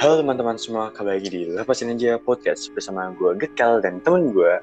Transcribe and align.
Halo 0.00 0.16
teman-teman 0.16 0.56
semua, 0.56 0.88
kembali 0.88 1.20
lagi 1.20 1.28
di 1.28 1.42
Lepasin 1.52 1.92
Aja 1.92 2.16
Podcast 2.16 2.72
bersama 2.72 3.12
gue 3.20 3.36
Gekal 3.36 3.84
dan 3.84 4.00
temen 4.00 4.32
gue 4.32 4.56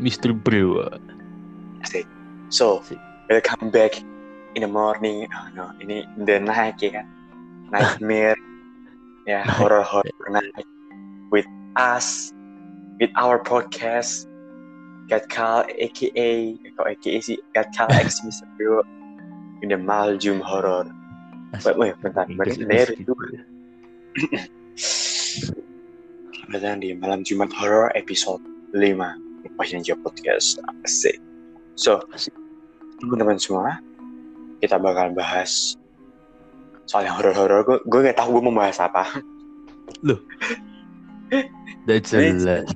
Mr. 0.00 0.32
Brewa. 0.32 0.96
Asik. 1.84 2.08
So, 2.48 2.80
welcome 3.28 3.68
back 3.68 4.00
in 4.56 4.64
the 4.64 4.72
morning. 4.72 5.28
Oh 5.28 5.48
no, 5.52 5.76
ini 5.84 6.08
the 6.24 6.40
night 6.40 6.80
ya 6.80 6.88
kan? 6.88 7.06
Nightmare. 7.68 8.40
ya, 9.28 9.44
horror-horror 9.44 10.32
night 10.32 10.56
with 11.28 11.44
us, 11.76 12.32
with 12.96 13.12
our 13.20 13.36
podcast. 13.36 14.24
Gatkal 15.12 15.68
aka, 15.68 16.56
kok 16.56 16.88
aka 16.88 17.12
sih? 17.20 17.36
Gatkal 17.52 17.92
X 17.92 18.24
Mr. 18.24 18.48
Brewa 18.56 18.80
in 19.60 19.68
the 19.68 19.76
Maljum 19.76 20.40
Horror. 20.40 20.88
Wait, 21.60 21.76
wait, 21.76 21.94
bentar, 22.00 22.24
Inggris 22.24 22.56
itu 22.56 23.12
datang 26.48 26.80
di 26.80 26.96
Malam 26.96 27.20
Jumat 27.20 27.52
Horror 27.52 27.92
episode 27.92 28.40
5 28.72 28.80
Lepasin 29.44 29.84
aja 29.84 29.92
podcast. 30.00 30.56
Asik. 30.88 31.20
So, 31.76 32.00
teman-teman 33.04 33.36
semua 33.36 33.76
Kita 34.64 34.80
bakal 34.80 35.12
bahas 35.12 35.76
Soal 36.88 37.04
yang 37.04 37.20
horror-horror. 37.20 37.60
Gue, 37.66 37.78
gue 37.84 38.00
gak 38.08 38.16
tahu 38.16 38.40
gue 38.40 38.42
mau 38.48 38.56
bahas 38.56 38.80
apa. 38.80 39.04
Udah 41.84 41.98
jelas. 42.00 42.72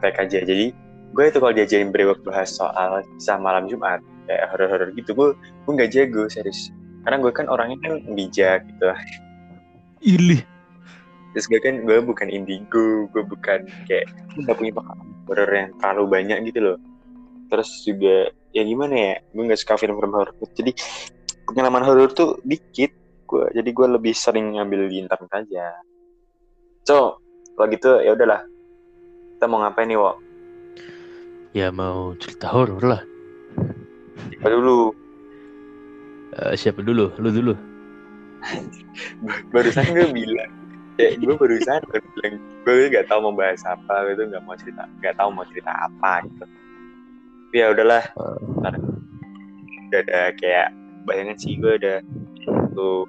Baik 0.00 0.16
aja. 0.16 0.38
Jadi, 0.48 0.72
gue 1.12 1.24
itu 1.28 1.36
kalau 1.36 1.52
diajarin 1.52 1.92
brewok 1.92 2.24
bahas 2.24 2.56
soal 2.56 3.04
kisah 3.20 3.36
malam 3.36 3.68
Jumat 3.68 4.00
Kayak 4.28 4.44
horror-horror 4.54 4.92
gitu 4.96 5.12
Gue 5.12 5.28
gue 5.36 5.72
gak 5.76 5.92
jago 5.92 6.24
serius. 6.32 6.72
Karena 7.04 7.20
gue 7.20 7.32
kan 7.36 7.52
orangnya 7.52 7.76
kan 7.84 8.00
bijak 8.16 8.64
gitu 8.64 8.96
Ilih. 10.02 10.42
terus 11.36 11.44
gue 11.44 11.60
kan 11.60 11.84
gue 11.84 11.98
bukan 12.02 12.28
indigo 12.32 13.06
gue 13.12 13.22
bukan 13.22 13.68
kayak 13.84 14.08
nggak 14.34 14.56
punya 14.56 14.72
pengalaman 14.72 15.08
horor 15.28 15.50
yang 15.52 15.70
terlalu 15.76 16.04
banyak 16.08 16.38
gitu 16.50 16.58
loh 16.64 16.78
terus 17.52 17.68
juga 17.84 18.32
ya 18.56 18.62
gimana 18.64 18.94
ya 18.96 19.14
gue 19.36 19.42
nggak 19.44 19.60
suka 19.60 19.76
film-film 19.76 20.12
horor 20.16 20.32
jadi 20.56 20.72
pengalaman 21.44 21.84
horor 21.84 22.10
tuh 22.16 22.40
dikit 22.48 22.90
gue 23.28 23.44
jadi 23.52 23.70
gue 23.70 23.86
lebih 24.00 24.16
sering 24.16 24.56
ngambil 24.56 24.88
di 24.88 25.04
internet 25.04 25.30
aja 25.30 25.66
so 26.88 27.20
kalau 27.54 27.68
gitu 27.70 28.00
ya 28.00 28.16
udahlah 28.16 28.40
kita 29.36 29.44
mau 29.46 29.60
ngapain 29.62 29.86
nih 29.86 30.00
wo 30.00 30.16
Ya 31.56 31.72
mau 31.72 32.12
cerita 32.20 32.52
horor 32.52 32.84
lah. 32.84 33.02
Siapa 34.28 34.48
dulu 34.52 34.92
Eh, 36.38 36.54
siapa 36.54 36.84
dulu? 36.84 37.10
Lu 37.18 37.32
dulu. 37.32 37.54
barusan 39.54 39.86
gue 39.92 40.08
bilang 40.14 40.50
ya 40.98 41.14
gue 41.14 41.34
barusan 41.38 41.80
baru 41.90 42.06
bilang 42.18 42.34
gue 42.66 42.86
nggak 42.90 43.06
tahu 43.06 43.18
mau 43.22 43.34
bahas 43.34 43.62
apa 43.62 44.12
gitu 44.12 44.22
nggak 44.28 44.42
mau 44.42 44.56
cerita 44.58 44.84
nggak 44.98 45.14
tahu 45.14 45.28
mau 45.30 45.46
cerita 45.46 45.72
apa 45.74 46.26
gitu. 46.26 46.44
Ya 47.56 47.72
udahlah. 47.72 48.04
Eh, 48.12 48.36
udah 48.44 50.00
ada 50.04 50.36
kayak 50.36 50.68
bayangan 51.08 51.36
sih 51.40 51.56
gue 51.56 51.80
ada 51.80 52.04
satu 52.44 53.08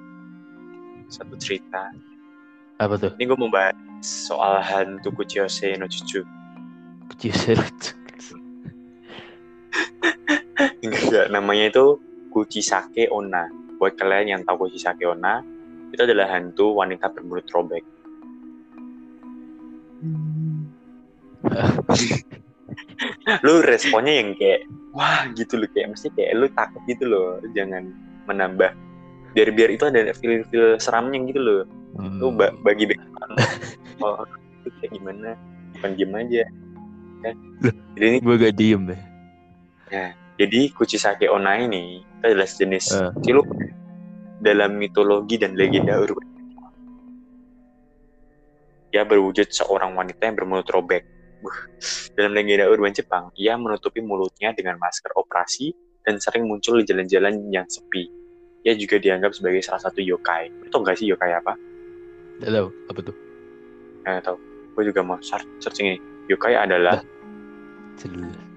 satu 1.12 1.34
cerita. 1.36 1.92
Apa 2.80 2.96
tuh? 2.96 3.12
ini 3.20 3.28
gue 3.28 3.36
mau 3.36 3.52
bahas 3.52 3.76
soal 4.00 4.64
hantu 4.64 5.12
Kuchiyose 5.12 5.76
no 5.76 5.84
Chuchu 5.84 6.24
Kecil 7.12 7.36
serius. 7.36 7.92
enggak 10.80 11.02
enggak 11.04 11.26
namanya 11.28 11.64
itu 11.68 12.00
Kuchisake 12.32 13.04
Onna 13.12 13.59
buat 13.80 13.96
kalian 13.96 14.36
yang 14.36 14.42
tahu 14.44 14.68
Kuchisake 14.68 15.08
Onna 15.08 15.40
itu 15.90 16.04
adalah 16.04 16.28
hantu 16.28 16.76
wanita 16.76 17.08
bermulut 17.16 17.48
robek. 17.48 17.82
Lu 23.40 23.64
responnya 23.64 24.20
yang 24.20 24.36
kayak 24.36 24.68
wah 24.92 25.24
gitu 25.32 25.56
loh 25.56 25.68
kayak 25.72 25.96
mesti 25.96 26.12
kayak 26.12 26.30
lu 26.36 26.46
takut 26.52 26.84
gitu 26.84 27.08
loh 27.08 27.40
jangan 27.56 27.88
menambah. 28.28 28.70
Biar 29.32 29.48
biar 29.56 29.72
itu 29.72 29.88
ada 29.88 30.12
feel 30.12 30.44
feel 30.52 30.76
seramnya 30.76 31.16
gitu 31.32 31.40
loh. 31.40 31.60
Lu 32.20 32.36
ba- 32.36 32.54
bagi 32.60 32.84
background 32.84 33.34
oh 34.04 34.28
itu 34.60 34.68
kayak 34.84 34.92
gimana? 34.92 35.28
Bukan 35.80 35.90
diem 35.96 36.12
aja 36.12 36.42
kan? 37.24 37.34
Jadi 37.96 38.04
ini 38.04 38.18
Gue 38.20 38.36
gak 38.36 38.54
diem 38.60 38.82
deh. 38.84 39.00
Jadi 40.40 40.72
Kuchisake 40.72 41.28
Onna 41.28 41.60
ini 41.60 42.00
itu 42.00 42.24
adalah 42.24 42.48
sejenis 42.48 42.86
Eh. 42.96 43.12
silup 43.20 43.44
dalam 44.40 44.80
mitologi 44.80 45.36
dan 45.36 45.52
legenda 45.52 46.00
urban 46.00 46.24
ia 48.90 49.04
berwujud 49.04 49.52
seorang 49.52 49.92
wanita 49.94 50.32
yang 50.32 50.36
bermulut 50.40 50.66
robek 50.72 51.04
dalam 52.16 52.32
legenda 52.32 52.66
urban 52.66 52.96
Jepang 52.96 53.28
ia 53.36 53.60
menutupi 53.60 54.00
mulutnya 54.00 54.56
dengan 54.56 54.80
masker 54.80 55.12
operasi 55.14 55.76
dan 56.00 56.16
sering 56.16 56.48
muncul 56.48 56.80
di 56.80 56.88
jalan-jalan 56.88 57.52
yang 57.52 57.68
sepi 57.68 58.08
ia 58.64 58.72
juga 58.76 58.96
dianggap 58.96 59.36
sebagai 59.36 59.60
salah 59.60 59.80
satu 59.80 60.00
yokai 60.00 60.48
Lu 60.52 60.68
tau 60.68 60.84
gak 60.84 61.00
sih 61.00 61.08
yokai 61.08 61.32
apa? 61.32 61.56
Gak 62.40 62.52
tahu 62.52 62.68
apa 62.88 63.00
tuh? 63.04 63.16
Nggak 64.04 64.24
tahu. 64.24 64.36
Gue 64.76 64.82
juga 64.88 65.00
mau 65.04 65.16
search 65.20 65.44
searching 65.60 65.92
ini. 65.92 65.98
Yokai 66.28 66.56
adalah 66.56 67.00
Jelas. 68.00 68.49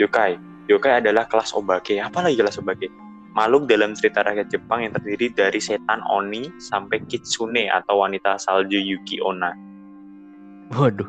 Yokai. 0.00 0.38
Yokai 0.70 1.02
adalah 1.02 1.26
kelas 1.26 1.52
obake. 1.52 1.98
Apa 1.98 2.22
lagi 2.24 2.38
kelas 2.38 2.60
obake? 2.62 2.88
Makhluk 3.32 3.64
dalam 3.64 3.96
cerita 3.96 4.20
rakyat 4.20 4.52
Jepang 4.52 4.84
yang 4.84 4.92
terdiri 4.92 5.32
dari 5.32 5.56
setan 5.56 6.04
oni 6.12 6.52
sampai 6.60 7.00
kitsune 7.08 7.72
atau 7.72 8.04
wanita 8.04 8.36
salju 8.36 8.76
Yuki 8.76 9.24
Onna. 9.24 9.56
Waduh. 10.76 11.08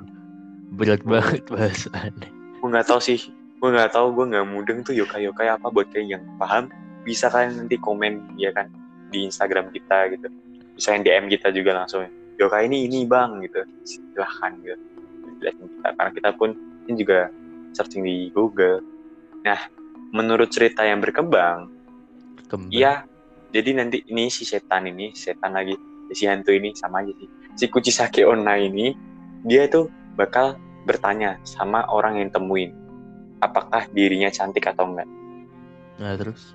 Berat 0.74 1.04
banget 1.06 1.46
bahasannya. 1.52 2.32
Gue 2.64 2.70
nggak 2.72 2.88
tahu 2.88 3.00
sih. 3.04 3.20
Gue 3.60 3.70
nggak 3.70 3.94
tahu. 3.94 4.16
Gue 4.16 4.26
nggak 4.32 4.48
mudeng 4.48 4.80
tuh 4.82 4.96
yokai 4.96 5.28
yokai 5.28 5.52
apa 5.52 5.68
buat 5.68 5.92
kalian 5.92 6.18
yang 6.18 6.24
paham. 6.40 6.72
Bisa 7.04 7.28
kalian 7.28 7.68
nanti 7.68 7.76
komen 7.78 8.40
ya 8.40 8.56
kan 8.56 8.72
di 9.12 9.28
Instagram 9.28 9.70
kita 9.76 10.16
gitu. 10.16 10.32
Bisa 10.74 10.96
yang 10.96 11.04
DM 11.06 11.26
kita 11.30 11.52
juga 11.52 11.78
langsung. 11.78 12.08
Yokai 12.40 12.66
ini 12.72 12.88
ini 12.88 13.04
bang 13.06 13.44
gitu. 13.46 13.62
Silahkan 13.84 14.58
gitu. 14.64 14.80
Jelasin 15.44 15.68
kita 15.68 15.90
karena 16.00 16.12
kita 16.16 16.30
pun 16.40 16.50
ini 16.88 16.96
juga 16.98 17.28
searching 17.74 18.06
di 18.06 18.30
Google. 18.32 18.80
Nah, 19.44 19.60
menurut 20.14 20.50
cerita 20.54 20.86
yang 20.86 21.04
berkembang, 21.04 21.74
Kembali. 22.54 22.70
Iya, 22.70 23.10
jadi 23.50 23.70
nanti 23.74 24.06
ini 24.14 24.30
si 24.30 24.46
setan 24.46 24.86
ini, 24.86 25.10
setan 25.18 25.58
lagi, 25.58 25.74
si 26.14 26.30
hantu 26.30 26.54
ini 26.54 26.70
sama 26.78 27.02
aja 27.02 27.10
sih. 27.18 27.26
Si 27.58 27.66
Kuchisake 27.66 28.22
Onna 28.30 28.62
ini, 28.62 28.94
dia 29.42 29.66
tuh 29.66 29.90
bakal 30.14 30.62
bertanya 30.86 31.42
sama 31.42 31.82
orang 31.90 32.22
yang 32.22 32.30
temuin, 32.30 32.78
apakah 33.42 33.90
dirinya 33.90 34.30
cantik 34.30 34.70
atau 34.70 34.86
enggak. 34.86 35.10
Nah 35.98 36.14
terus? 36.14 36.54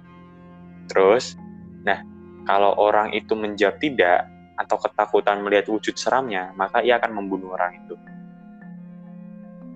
Terus, 0.86 1.34
nah 1.82 1.98
kalau 2.46 2.78
orang 2.78 3.10
itu 3.10 3.34
menjawab 3.34 3.82
tidak 3.82 4.30
atau 4.54 4.78
ketakutan 4.78 5.42
melihat 5.42 5.66
wujud 5.66 5.98
seramnya, 5.98 6.54
maka 6.54 6.78
ia 6.78 6.94
akan 7.02 7.10
membunuh 7.10 7.58
orang 7.58 7.74
itu. 7.74 7.94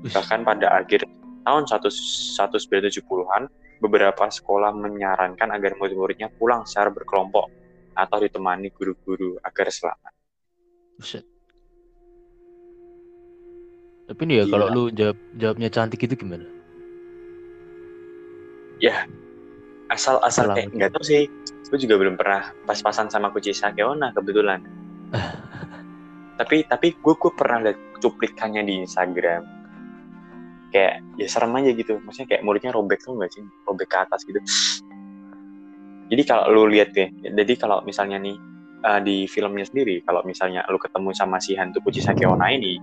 Bahkan 0.07 0.47
pada 0.47 0.71
akhir 0.79 1.03
tahun 1.43 1.63
1970-an, 1.67 3.43
beberapa 3.83 4.25
sekolah 4.31 4.71
menyarankan 4.75 5.51
agar 5.51 5.75
murid-muridnya 5.75 6.31
pulang 6.39 6.63
secara 6.63 6.95
berkelompok 6.95 7.51
atau 7.93 8.17
ditemani 8.23 8.73
guru-guru 8.73 9.37
agar 9.43 9.69
selamat. 9.69 10.13
buset. 10.97 11.25
Tapi 14.07 14.23
nih 14.29 14.37
ya 14.43 14.45
Gila. 14.45 14.53
kalau 14.53 14.67
lu 14.71 14.85
jawab 14.93 15.19
jawabnya 15.41 15.69
cantik 15.73 16.05
itu 16.05 16.15
gimana? 16.15 16.47
Ya, 18.83 19.07
asal-asal 19.89 20.53
Selamat. 20.53 20.59
eh 20.59 20.67
nggak 20.75 20.91
tahu 20.93 21.05
sih. 21.07 21.23
Gue 21.71 21.79
juga 21.81 21.97
belum 21.97 22.19
pernah 22.19 22.53
pas-pasan 22.69 23.09
sama 23.09 23.33
Kuchisake 23.33 23.81
Onna 23.81 24.13
kebetulan. 24.13 24.61
tapi 26.41 26.67
tapi 26.67 26.93
gue 26.99 27.15
gue 27.15 27.33
pernah 27.33 27.71
lihat 27.71 27.79
cuplikannya 28.03 28.67
di 28.67 28.83
Instagram. 28.85 29.62
Kayak 30.73 31.05
ya 31.21 31.29
serem 31.29 31.53
aja 31.61 31.71
gitu. 31.77 32.01
Maksudnya 32.01 32.29
kayak 32.33 32.43
muridnya 32.43 32.73
robek 32.73 33.05
tuh 33.05 33.15
nggak 33.15 33.31
sih? 33.31 33.45
Robek 33.69 33.89
ke 33.93 33.97
atas 34.01 34.25
gitu. 34.25 34.41
Jadi 36.13 36.23
kalau 36.29 36.45
lu 36.53 36.69
lihat 36.69 36.93
deh, 36.93 37.09
jadi 37.25 37.53
kalau 37.57 37.81
misalnya 37.85 38.21
nih 38.21 38.37
eh, 38.85 39.01
di 39.01 39.17
filmnya 39.29 39.65
sendiri, 39.65 40.05
kalau 40.05 40.21
misalnya 40.29 40.61
lu 40.69 40.77
ketemu 40.77 41.09
sama 41.17 41.41
si 41.41 41.57
hantu 41.57 41.81
Kuchisake 41.81 42.29
Onna 42.29 42.53
ini, 42.53 42.77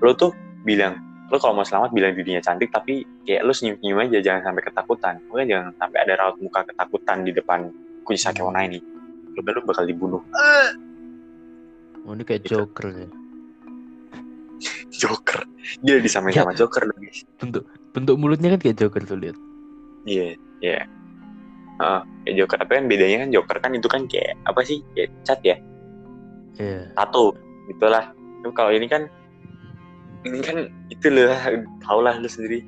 lu 0.00 0.16
tuh 0.16 0.32
bilang, 0.64 0.96
lu 1.28 1.36
kalau 1.36 1.60
mau 1.60 1.66
selamat 1.66 1.92
bilang 1.92 2.16
dirinya 2.16 2.40
cantik, 2.40 2.72
tapi 2.72 3.04
kayak 3.28 3.44
lu 3.44 3.52
senyum-senyum 3.52 4.00
aja, 4.00 4.18
jangan 4.24 4.52
sampai 4.52 4.62
ketakutan. 4.64 5.14
Pokoknya 5.28 5.46
jangan 5.52 5.66
sampai 5.76 5.98
ada 6.08 6.12
raut 6.24 6.36
muka 6.40 6.60
ketakutan 6.64 7.18
di 7.20 7.32
depan 7.36 7.68
Kuchisake 8.04 8.40
Onna 8.40 8.64
ini. 8.64 8.80
Lu, 9.36 9.40
lu 9.44 9.60
bakal 9.68 9.84
dibunuh. 9.84 10.24
Oh 12.08 12.16
ini 12.16 12.24
kayak 12.24 12.48
Gitu. 12.48 12.56
Joker 12.56 12.86
ya. 12.96 13.08
Joker. 15.00 15.44
Dia 15.84 16.00
disamain 16.00 16.34
Ya. 16.34 16.42
sama 16.44 16.52
Joker 16.56 16.82
loh, 16.88 16.96
guys. 16.98 17.24
Bentuk 17.40 17.64
bentuk 17.90 18.16
mulutnya 18.20 18.54
kan 18.54 18.60
kayak 18.60 18.76
Joker 18.80 19.02
tuh 19.04 19.18
lihat. 19.18 19.36
Iya, 20.04 20.34
iya. 20.60 20.84
Heeh, 21.80 22.00
kayak 22.24 22.36
Joker. 22.36 22.56
Tapi 22.60 22.72
kan 22.76 22.84
bedanya 22.88 23.16
kan 23.24 23.30
Joker 23.32 23.56
kan 23.60 23.70
itu 23.72 23.88
kan 23.88 24.02
kayak 24.06 24.36
apa 24.44 24.60
sih? 24.62 24.80
Kayak 24.94 25.10
cat 25.24 25.40
ya. 25.42 25.56
Iya. 26.60 26.92
tato 26.92 27.32
gitulah 27.72 28.12
kalau 28.52 28.68
ini 28.68 28.84
kan 28.84 29.08
ini 30.28 30.44
kan 30.44 30.68
itu 30.92 31.08
loh 31.08 31.32
tau 31.86 32.04
lah 32.04 32.20
lu 32.20 32.28
sendiri 32.28 32.60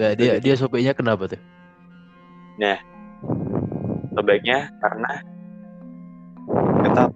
Ya, 0.00 0.16
dia 0.16 0.40
dia 0.40 0.56
sobeknya 0.56 0.96
kenapa 0.96 1.28
tuh? 1.28 1.40
sebaiknya 4.16 4.72
karena 4.80 5.12
tetap 6.80 7.12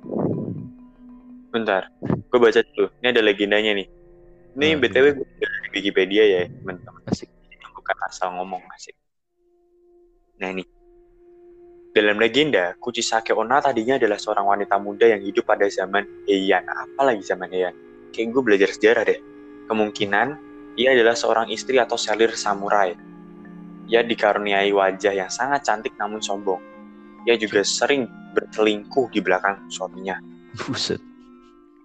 bentar 1.52 1.92
gue 2.32 2.38
baca 2.40 2.64
dulu. 2.64 2.88
Ini 3.04 3.12
ada 3.12 3.20
legendanya 3.20 3.76
nih. 3.76 3.88
Ini 4.56 4.66
Ah, 4.72 4.78
btw 4.80 5.06
gue 5.20 5.28
dari 5.36 5.68
Wikipedia 5.76 6.24
ya 6.24 6.40
teman-teman. 6.48 7.04
Asik. 7.12 7.28
Ini 7.28 7.66
bukan 7.76 7.96
asal 8.08 8.32
ngomong 8.40 8.64
asik. 8.72 8.96
Nah 10.40 10.48
ini. 10.48 10.64
Dalam 11.92 12.16
legenda 12.16 12.72
Kuchisake 12.80 13.36
Onna 13.36 13.60
tadinya 13.60 14.00
adalah 14.00 14.16
seorang 14.16 14.48
wanita 14.48 14.80
muda 14.80 15.12
yang 15.12 15.20
hidup 15.20 15.44
pada 15.44 15.68
zaman 15.68 16.24
Heian. 16.24 16.64
Apa 16.64 17.12
lagi 17.12 17.20
zaman 17.20 17.52
Heian? 17.52 17.76
Kayak 18.16 18.32
gue 18.32 18.42
belajar 18.48 18.68
sejarah 18.72 19.04
deh. 19.04 19.20
Kemungkinan 19.68 20.28
ia 20.80 20.96
adalah 20.96 21.12
seorang 21.12 21.52
istri 21.52 21.76
atau 21.76 22.00
selir 22.00 22.32
samurai. 22.32 22.96
Ia 23.92 24.00
dikaruniai 24.00 24.72
wajah 24.72 25.12
yang 25.12 25.28
sangat 25.28 25.68
cantik 25.68 25.92
namun 26.00 26.24
sombong. 26.24 26.64
Ia 27.28 27.36
juga 27.36 27.60
sering 27.60 28.08
berselingkuh 28.32 29.12
di 29.12 29.20
belakang 29.20 29.68
suaminya. 29.68 30.16
Buset. 30.64 31.11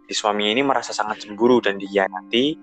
Si 0.07 0.13
suaminya 0.15 0.51
ini 0.55 0.63
merasa 0.63 0.95
sangat 0.95 1.27
cemburu 1.27 1.59
dan 1.59 1.75
dikhianati. 1.75 2.55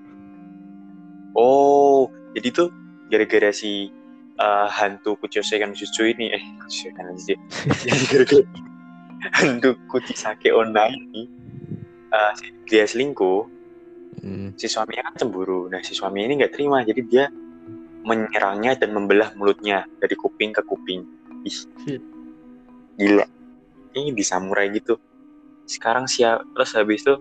Oh, 1.34 2.06
jadi 2.32 2.48
tuh 2.50 2.68
gara-gara 3.10 3.50
si 3.50 3.90
eh, 4.34 4.68
hantu 4.70 5.14
Kuchoseikan 5.20 5.74
Jutsu 5.74 6.08
ini, 6.08 6.30
eh 6.30 6.42
Kuchoseikan 6.58 7.12
Jutsu, 7.14 7.34
jadi 7.84 8.04
gara-gara 8.08 8.44
hantu 9.38 9.70
Kuchisake 9.86 10.50
Onna 10.50 10.88
ini, 10.88 11.22
eh, 12.10 12.32
si- 12.34 12.54
dia 12.66 12.84
selingkuh, 12.84 13.52
Hmm. 14.14 14.54
si 14.56 14.70
suaminya 14.70 15.10
kan 15.10 15.20
cemburu. 15.20 15.66
Nah, 15.68 15.82
si 15.84 15.92
suaminya 15.92 16.30
ini 16.30 16.34
nggak 16.40 16.54
terima, 16.54 16.80
jadi 16.80 17.02
dia 17.04 17.24
menyerangnya 18.06 18.78
dan 18.78 18.94
membelah 18.94 19.34
mulutnya 19.34 19.84
dari 20.00 20.14
kuping 20.16 20.54
ke 20.54 20.62
kuping. 20.64 21.02
Ih, 21.44 21.58
gila. 22.94 23.26
Ini 23.92 24.14
di 24.14 24.24
samurai 24.24 24.70
gitu. 24.70 24.96
Sekarang 25.66 26.06
siapa? 26.06 26.46
Terus 26.46 26.70
habis 26.72 27.02
itu 27.02 27.14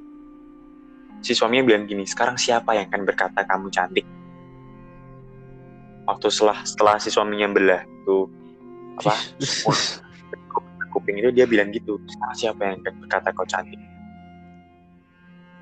si 1.24 1.32
suaminya 1.32 1.64
bilang 1.64 1.88
gini, 1.88 2.04
sekarang 2.04 2.36
siapa 2.36 2.76
yang 2.76 2.92
akan 2.92 3.02
berkata 3.08 3.48
kamu 3.48 3.72
cantik? 3.72 4.04
Waktu 6.04 6.28
setelah 6.28 6.60
setelah 6.68 6.96
si 7.00 7.08
suaminya 7.08 7.48
belah 7.48 7.82
tuh 8.04 8.28
apa 9.00 9.16
kuping 10.92 11.18
itu 11.24 11.32
dia 11.34 11.48
bilang 11.50 11.72
gitu, 11.74 11.98
sekarang 12.06 12.36
siapa 12.38 12.62
yang 12.68 12.76
akan 12.84 12.94
berkata 13.08 13.32
kau 13.32 13.48
cantik? 13.48 13.80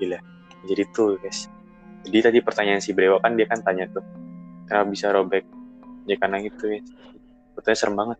Gila. 0.02 0.18
Jadi 0.66 0.82
tuh 0.90 1.16
guys. 1.22 1.46
Jadi 2.02 2.18
tadi 2.18 2.38
pertanyaan 2.42 2.82
si 2.82 2.90
Brewa 2.90 3.22
kan 3.22 3.38
dia 3.38 3.46
kan 3.46 3.62
tanya 3.62 3.86
tuh, 3.88 4.02
kenapa 4.66 4.90
bisa 4.90 5.14
robek? 5.14 5.46
Ya 6.10 6.18
karena 6.18 6.42
gitu 6.42 6.66
ya. 6.66 6.82
Pertanyaan 7.54 7.78
serem 7.78 7.96
banget. 7.96 8.18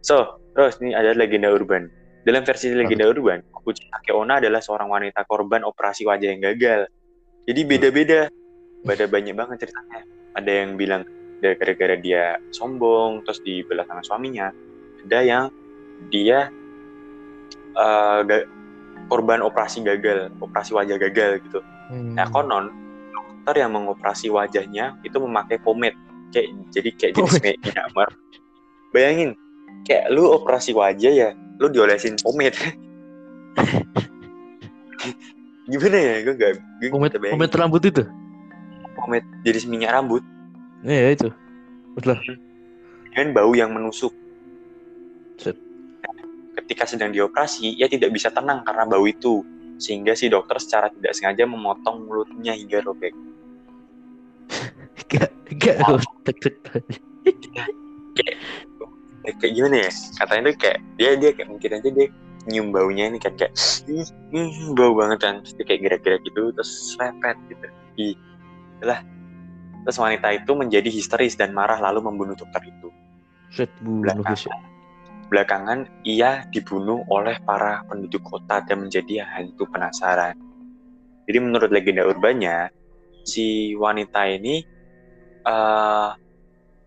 So, 0.00 0.40
terus 0.56 0.80
ini 0.80 0.96
ada 0.96 1.12
legenda 1.12 1.52
urban. 1.52 1.92
Dalam 2.24 2.40
versi 2.40 2.72
legenda 2.72 3.04
urban, 3.04 3.44
Kuchisake 3.52 4.16
Onna 4.16 4.40
adalah 4.40 4.64
seorang 4.64 4.88
wanita 4.88 5.28
korban 5.28 5.60
operasi 5.60 6.08
wajah 6.08 6.32
yang 6.32 6.40
gagal. 6.40 6.88
Jadi 7.44 7.60
beda-beda. 7.68 8.32
Beda 8.80 9.04
banyak 9.04 9.36
banget 9.36 9.68
ceritanya. 9.68 10.00
Ada 10.32 10.50
yang 10.64 10.80
bilang 10.80 11.04
gara-gara 11.44 11.96
dia 12.00 12.40
sombong, 12.56 13.20
terus 13.28 13.44
dibelah 13.44 13.84
sama 13.84 14.00
suaminya. 14.00 14.48
Ada 15.04 15.20
yang 15.20 15.44
dia 16.08 16.48
eh, 17.76 18.18
ga- 18.24 18.48
korban 19.12 19.44
operasi 19.44 19.84
gagal, 19.84 20.32
operasi 20.40 20.72
wajah 20.72 20.96
gagal 20.96 21.44
gitu. 21.44 21.60
Hmm. 21.92 22.16
Nah, 22.16 22.24
konon 22.32 22.72
dokter 23.44 23.60
yang 23.60 23.76
mengoperasi 23.76 24.32
wajahnya 24.32 24.96
itu 25.04 25.20
memakai 25.20 25.60
pomade. 25.60 25.96
Kayak 26.32 26.48
jadi 26.72 26.90
kayak 26.96 27.12
jenis 27.20 27.36
minyak. 27.44 27.86
Bayangin, 28.96 29.30
kayak 29.84 30.08
lu 30.08 30.32
operasi 30.32 30.72
wajah 30.72 31.12
ya, 31.12 31.30
lu 31.58 31.66
diolesin 31.70 32.16
pomade. 32.20 32.58
Gimana 35.64 35.96
ya? 35.96 36.14
Gue 36.22 36.34
gak, 36.36 36.52
gue 36.82 36.88
Pomade, 36.92 37.16
pomade 37.16 37.54
rambut 37.56 37.82
itu. 37.84 38.04
pomade 38.94 39.24
jadi 39.42 39.58
minyak 39.66 39.90
rambut 39.96 40.22
Iya 40.84 41.16
itu. 41.16 41.28
Betul. 41.96 42.20
dengan 43.08 43.30
bau 43.32 43.54
yang 43.54 43.72
menusuk. 43.72 44.12
Set. 45.38 45.56
Ketika 46.58 46.84
sedang 46.84 47.14
dioperasi, 47.14 47.78
ia 47.78 47.86
tidak 47.88 48.10
bisa 48.12 48.28
tenang 48.28 48.60
karena 48.66 48.84
bau 48.84 49.06
itu, 49.06 49.40
sehingga 49.78 50.12
si 50.12 50.28
dokter 50.28 50.58
secara 50.60 50.90
tidak 50.90 51.14
sengaja 51.16 51.46
memotong 51.46 52.04
mulutnya 52.04 52.52
hingga 52.52 52.82
robek. 52.84 53.14
Gak, 55.08 55.30
gak. 55.56 55.78
Tek, 56.26 56.36
tek. 56.42 56.54
Kayak 59.24 59.36
kayak 59.40 59.52
gimana 59.56 59.76
ya? 59.88 59.90
Katanya 60.20 60.42
tuh 60.52 60.54
kayak 60.60 60.78
dia 61.00 61.10
dia 61.16 61.30
kayak 61.32 61.48
mungkin 61.48 61.70
aja 61.80 61.88
dia 61.88 62.06
nyium 62.44 62.68
baunya 62.76 63.08
ini 63.08 63.16
kan 63.16 63.32
kayak 63.40 63.56
"Ih, 63.88 64.04
ih, 64.36 64.52
bau 64.76 64.92
banget 64.92 65.18
kan. 65.24 65.34
Terus 65.40 65.54
dia 65.56 65.64
kayak 65.64 65.80
gerak-gerak 65.88 66.20
gitu 66.28 66.42
terus 66.52 66.72
repet 67.00 67.36
gitu. 67.48 67.66
Ih 67.96 68.14
lah 68.84 69.00
terus 69.84 70.00
wanita 70.00 70.28
itu 70.32 70.52
menjadi 70.56 70.88
histeris 70.88 71.36
dan 71.36 71.52
marah 71.52 71.80
lalu 71.80 72.04
membunuh 72.04 72.36
dokter 72.36 72.60
itu. 72.68 72.88
Bunuh 73.80 74.00
belakangan, 74.02 74.60
belakangan 75.28 75.78
ia 76.04 76.44
dibunuh 76.52 77.04
oleh 77.08 77.36
para 77.44 77.84
penduduk 77.88 78.20
kota 78.24 78.64
dan 78.64 78.88
menjadi 78.88 79.24
hantu 79.24 79.68
penasaran. 79.68 80.36
Jadi 81.24 81.38
menurut 81.40 81.72
legenda 81.72 82.04
urbannya 82.04 82.68
si 83.24 83.72
wanita 83.72 84.28
ini 84.28 84.64
eh 85.44 86.08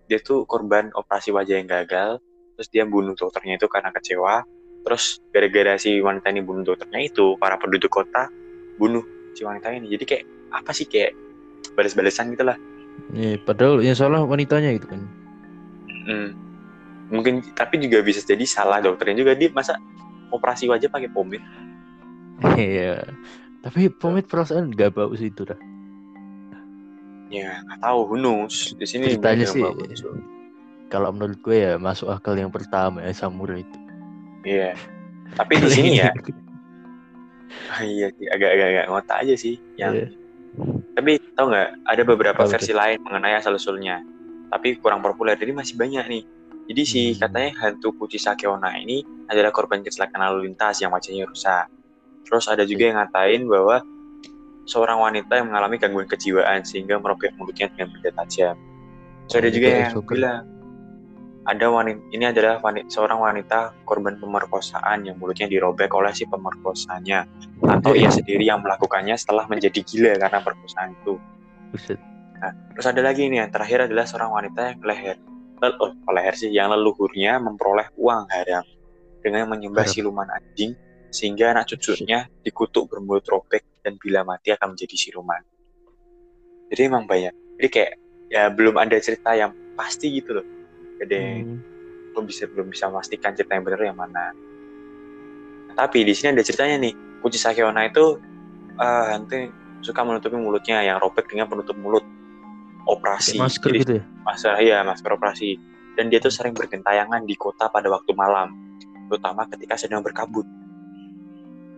dia 0.07 0.19
tuh 0.24 0.48
korban 0.48 0.89
operasi 0.95 1.36
wajah 1.36 1.60
yang 1.60 1.68
gagal 1.69 2.18
terus 2.57 2.68
dia 2.74 2.83
bunuh 2.83 3.13
dokternya 3.13 3.62
itu 3.62 3.69
karena 3.69 3.94
kecewa 3.94 4.42
terus 4.81 5.21
gara-gara 5.30 5.77
si 5.77 6.01
wanita 6.01 6.33
ini 6.33 6.42
bunuh 6.42 6.65
dokternya 6.65 7.06
itu 7.06 7.38
para 7.38 7.56
penduduk 7.62 7.94
kota 7.94 8.33
bunuh 8.81 9.06
si 9.38 9.45
wanita 9.45 9.69
ini 9.69 9.94
jadi 9.94 10.04
kayak 10.04 10.24
apa 10.50 10.74
sih 10.74 10.89
kayak 10.89 11.13
balas-balasan 11.77 12.33
gitu 12.33 12.44
lah 12.50 12.57
Iya, 13.13 13.38
padahal 13.45 13.86
yang 13.86 13.94
salah 13.94 14.25
wanitanya 14.25 14.74
gitu 14.74 14.89
kan. 14.89 15.06
Hmm. 16.09 16.33
mungkin 17.13 17.46
tapi 17.53 17.77
juga 17.77 18.01
bisa 18.01 18.25
jadi 18.25 18.41
salah 18.43 18.81
dokternya 18.81 19.22
juga 19.22 19.31
dia 19.38 19.53
masa 19.53 19.77
operasi 20.34 20.65
wajah 20.65 20.89
pakai 20.89 21.08
pomade 21.13 21.46
Iya. 22.58 23.05
Tapi 23.62 23.91
pomade 23.93 24.25
perasaan 24.25 24.74
gak 24.74 24.98
bau 24.98 25.13
sih 25.13 25.29
itu 25.29 25.46
dah. 25.46 25.60
ya 27.27 27.60
nggak 27.60 27.84
tahu 27.84 28.15
knows 28.15 28.72
di 28.79 28.88
sini 28.88 29.13
Ceritanya 29.13 29.46
sih. 29.46 29.60
Kalau 30.88 31.12
menurut 31.12 31.38
gue 31.39 31.58
ya 31.58 31.74
masuk 31.75 32.08
akal 32.08 32.34
yang 32.34 32.50
pertama 32.50 33.03
ya 33.03 33.12
samurai 33.12 33.62
itu. 33.62 33.79
iya 34.44 34.72
tapi 35.36 35.60
di 35.60 35.67
sini 35.67 35.89
ya 36.00 36.12
ah, 37.74 37.84
iya 37.84 38.08
sih, 38.12 38.27
agak-agak 38.27 38.67
agak 38.67 38.86
ngotak 38.88 39.17
aja 39.24 39.36
sih 39.36 39.56
yang 39.75 39.94
Iya. 39.94 40.08
Tapi 40.98 41.22
tau 41.38 41.53
nggak, 41.53 41.86
ada 41.86 42.01
beberapa 42.01 42.41
Apa 42.41 42.50
versi 42.50 42.74
lain 42.74 42.98
mengenai 43.06 43.38
asal 43.38 43.53
usulnya. 43.53 44.01
Tapi 44.50 44.82
kurang 44.82 45.06
populer, 45.06 45.38
jadi 45.38 45.53
masih 45.53 45.77
banyak 45.77 46.01
nih. 46.10 46.24
Jadi 46.65 46.82
si 46.82 47.01
Hmm. 47.13 47.22
katanya 47.22 47.51
hantu 47.62 47.94
Kuchisake 47.94 48.50
Onna 48.50 48.74
ini 48.74 49.06
adalah 49.29 49.53
korban 49.53 49.86
kecelakaan 49.86 50.17
lalu 50.17 50.50
lintas 50.50 50.82
yang 50.82 50.89
wajahnya 50.89 51.29
rusak. 51.29 51.70
Terus 52.25 52.50
ada 52.50 52.65
juga 52.65 52.89
yang 52.89 52.98
ngatain 52.98 53.46
bahwa 53.46 53.86
seorang 54.65 54.98
wanita 54.98 55.38
yang 55.38 55.53
mengalami 55.53 55.77
gangguan 55.77 56.10
kejiwaan 56.10 56.65
sehingga 56.65 56.98
merobek 56.98 57.38
mulutnya 57.38 57.70
dengan 57.77 57.94
benda 57.94 58.12
tajam. 58.17 58.56
Terus 59.29 59.36
ada 59.38 59.48
Oh, 59.48 59.53
juga 59.53 59.67
kayak 59.70 59.79
yang 59.94 60.01
bilang 60.10 60.41
ada 61.48 61.72
wanita 61.72 62.04
ini 62.12 62.27
adalah 62.27 62.60
wanita, 62.60 62.92
seorang 62.92 63.24
wanita 63.24 63.72
korban 63.88 64.20
pemerkosaan 64.20 65.08
yang 65.08 65.16
mulutnya 65.16 65.48
dirobek 65.48 65.88
oleh 65.96 66.12
si 66.12 66.27
pemerkosanya 66.27 67.24
atau 67.63 67.96
ia 67.96 68.12
sendiri 68.12 68.44
yang 68.44 68.60
melakukannya 68.60 69.16
setelah 69.16 69.48
menjadi 69.48 69.80
gila 69.80 70.20
karena 70.20 70.44
perkosaan 70.44 70.92
itu. 70.92 71.16
Buset. 71.72 72.00
Terus 72.75 72.86
ada 72.86 73.01
lagi 73.01 73.32
nih 73.32 73.48
yang 73.48 73.50
terakhir 73.50 73.88
adalah 73.89 74.06
seorang 74.06 74.30
wanita 74.30 74.75
yang 74.75 74.80
leher, 74.84 75.18
oh, 75.63 75.92
leher 76.13 76.36
sih, 76.36 76.51
yang 76.51 76.70
leluhurnya 76.70 77.39
memperoleh 77.39 77.89
uang 77.98 78.27
haram 78.30 78.68
dengan 79.24 79.50
menyembah 79.50 79.88
siluman 79.88 80.27
anjing 80.30 80.75
sehingga 81.10 81.56
anak 81.56 81.72
cucunya 81.72 82.27
dikutuk 82.44 82.92
bermulut 82.92 83.25
robek 83.25 83.63
dan 83.82 83.96
bila 83.98 84.27
mati 84.27 84.51
akan 84.51 84.75
menjadi 84.75 84.96
siluman. 85.00 85.42
Jadi 86.70 86.82
emang 86.84 87.08
banyak. 87.08 87.34
Jadi 87.58 87.68
kayak 87.72 87.94
ya 88.27 88.51
belum 88.51 88.75
ada 88.75 89.00
cerita 89.00 89.32
yang 89.34 89.56
pasti 89.74 90.20
gitu 90.20 90.38
loh. 90.38 90.56
Yang 90.98 91.10
Hmm. 91.46 91.58
belum 92.13 92.25
bisa 92.25 92.44
belum 92.50 92.68
bisa 92.74 92.89
memastikan 92.89 93.32
cerita 93.38 93.54
yang 93.54 93.66
benar 93.66 93.82
yang 93.86 93.98
mana. 93.98 94.34
Tapi 95.77 96.01
di 96.01 96.13
sini 96.18 96.34
ada 96.34 96.42
ceritanya 96.42 96.82
nih. 96.82 96.94
Kuchisake 97.22 97.62
Onna 97.62 97.86
itu 97.86 98.18
hantu 98.77 99.34
yang 99.38 99.50
suka 99.82 100.01
menutupi 100.01 100.38
mulutnya 100.38 100.82
yang 100.82 100.98
robek 100.98 101.30
dengan 101.30 101.46
penutup 101.46 101.77
mulut 101.77 102.01
operasi. 102.89 103.38
Masker 103.38 103.70
Jadi, 103.70 103.80
gitu 103.86 103.94
ya. 104.01 104.04
masker 104.25 104.54
ya 104.62 104.77
masker 104.82 105.12
operasi. 105.13 105.58
Dan 105.98 106.10
dia 106.10 106.18
tuh 106.18 106.30
sering 106.34 106.54
bergentayangan 106.54 107.25
di 107.25 107.34
kota 107.38 107.70
pada 107.70 107.89
waktu 107.89 108.13
malam, 108.13 108.54
terutama 109.10 109.46
ketika 109.50 109.77
sedang 109.77 110.01
berkabut. 110.01 110.46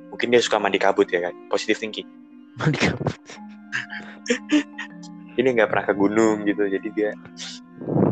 mungkin 0.09 0.33
dia 0.33 0.41
suka 0.41 0.57
mandi 0.57 0.81
kabut 0.81 1.05
ya 1.05 1.29
kan 1.29 1.35
positif 1.47 1.77
thinking 1.77 2.03
Mandi 2.57 2.81
kabut. 2.81 3.13
ini 5.39 5.47
nggak 5.53 5.69
pernah 5.69 5.85
ke 5.85 5.93
gunung 5.93 6.43
gitu 6.43 6.65
jadi 6.65 6.87
dia 6.91 7.11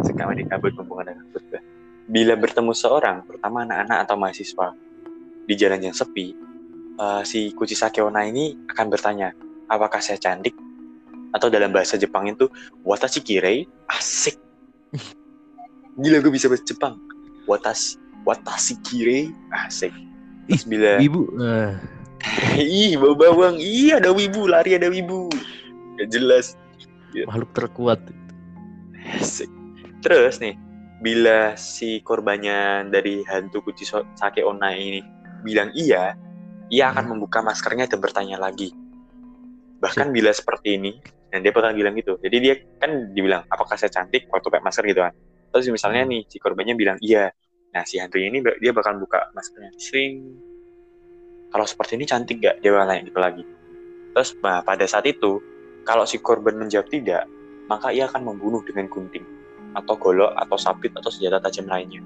suka 0.04 0.22
mandi 0.24 0.44
kabut 0.46 0.74
mumpung 0.76 1.02
ada 1.02 1.14
kabut 1.14 1.44
Bah. 1.50 1.64
bila 2.08 2.34
bertemu 2.36 2.72
seorang 2.72 3.24
terutama 3.28 3.64
anak-anak 3.64 3.98
atau 4.08 4.16
mahasiswa 4.16 4.68
di 5.48 5.54
jalan 5.56 5.80
yang 5.82 5.96
sepi 5.96 6.36
eh, 6.98 7.22
si 7.24 7.52
Kuchisake 7.52 8.00
Onna 8.00 8.26
ini 8.26 8.56
akan 8.68 8.86
bertanya 8.88 9.32
apakah 9.68 10.00
saya 10.00 10.16
cantik 10.18 10.56
atau 11.32 11.52
dalam 11.52 11.76
bahasa 11.76 12.00
Jepang 12.00 12.26
itu 12.26 12.48
watashi 12.82 13.20
kirei 13.20 13.68
asik 13.92 14.40
gila 16.02 16.24
gue 16.24 16.32
bisa 16.32 16.48
bahasa 16.48 16.64
Jepang 16.64 16.96
watas 17.46 18.00
watashi 18.24 18.80
kirei 18.84 19.32
asik 19.52 19.92
Terus 20.48 20.64
bila 20.64 20.96
Ibu. 21.04 21.22
eh, 21.44 21.72
ih 22.88 22.96
bau 22.96 23.14
bawang 23.14 23.60
iya 23.60 24.00
ada 24.00 24.16
wibu 24.16 24.48
lari 24.48 24.80
ada 24.80 24.88
wibu 24.88 25.28
gak 26.00 26.08
jelas 26.08 26.56
makhluk 27.26 27.50
terkuat. 27.52 28.00
Asik. 29.18 29.50
Terus 30.08 30.40
nih, 30.40 30.56
bila 31.04 31.60
si 31.60 32.00
korbannya 32.00 32.88
dari 32.88 33.28
hantu 33.28 33.60
kuci 33.60 33.84
sake 34.16 34.40
onna 34.40 34.72
ini 34.72 35.04
bilang 35.44 35.76
iya, 35.76 36.16
ia 36.72 36.96
akan 36.96 37.04
Hmm. 37.04 37.12
membuka 37.20 37.44
maskernya 37.44 37.92
dan 37.92 38.00
bertanya 38.00 38.40
lagi. 38.40 38.72
Bahkan 39.84 40.16
bila 40.16 40.32
seperti 40.32 40.80
ini, 40.80 40.96
dan 41.28 41.44
dia 41.44 41.52
bakal 41.52 41.76
bilang 41.76 41.92
gitu. 42.00 42.16
Jadi 42.24 42.38
dia 42.40 42.56
kan 42.80 43.12
dibilang, 43.12 43.44
apakah 43.52 43.76
saya 43.76 43.92
cantik 43.92 44.32
waktu 44.32 44.48
pakai 44.48 44.64
masker 44.64 44.84
gitu 44.88 45.04
kan. 45.04 45.12
Terus 45.52 45.68
misalnya 45.76 46.08
Hmm. 46.08 46.12
nih, 46.16 46.22
si 46.32 46.38
korbannya 46.40 46.76
bilang 46.80 46.98
iya. 47.04 47.28
Nah, 47.76 47.84
si 47.84 48.00
hantunya 48.00 48.32
ini 48.32 48.40
dia 48.64 48.72
bakal 48.72 48.96
buka 48.96 49.28
maskernya. 49.36 49.76
Sering. 49.76 50.24
Kalau 51.52 51.68
seperti 51.68 52.00
ini 52.00 52.08
cantik 52.08 52.40
gak? 52.40 52.64
Dia 52.64 52.72
bakal 52.72 52.96
nanya 52.96 53.04
gitu 53.12 53.20
lagi. 53.20 53.44
Terus 54.16 54.40
nah, 54.40 54.64
pada 54.64 54.88
saat 54.88 55.04
itu, 55.04 55.44
kalau 55.84 56.08
si 56.08 56.24
korban 56.24 56.56
menjawab 56.56 56.88
tidak, 56.88 57.28
maka 57.68 57.92
ia 57.92 58.08
akan 58.08 58.24
membunuh 58.24 58.64
dengan 58.64 58.88
gunting 58.88 59.36
atau 59.78 59.94
golok 59.94 60.34
atau 60.34 60.58
sabit 60.58 60.98
atau 60.98 61.14
senjata 61.14 61.38
tajam 61.38 61.70
lainnya. 61.70 62.02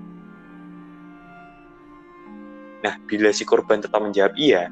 Nah, 2.81 2.97
bila 3.05 3.29
si 3.31 3.45
korban 3.45 3.79
tetap 3.79 4.01
menjawab 4.01 4.33
iya, 4.35 4.67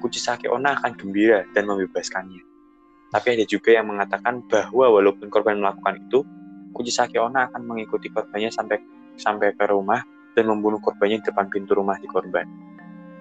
Kuchisake 0.00 0.50
Onna 0.50 0.74
akan 0.74 0.98
gembira 0.98 1.46
dan 1.54 1.68
membebaskannya. 1.70 2.42
Tapi 3.12 3.26
ada 3.36 3.44
juga 3.44 3.76
yang 3.76 3.92
mengatakan 3.92 4.40
bahwa 4.48 4.88
walaupun 4.88 5.28
korban 5.28 5.60
melakukan 5.60 6.00
itu, 6.00 6.24
Kuchisake 6.72 7.20
Onna 7.20 7.46
akan 7.52 7.62
mengikuti 7.68 8.08
korbannya 8.08 8.48
sampai 8.48 8.80
sampai 9.20 9.52
ke 9.52 9.68
rumah 9.68 10.00
dan 10.32 10.48
membunuh 10.48 10.80
korbannya 10.80 11.20
di 11.20 11.28
depan 11.28 11.52
pintu 11.52 11.76
rumah 11.76 12.00
si 12.00 12.08
korban. 12.08 12.48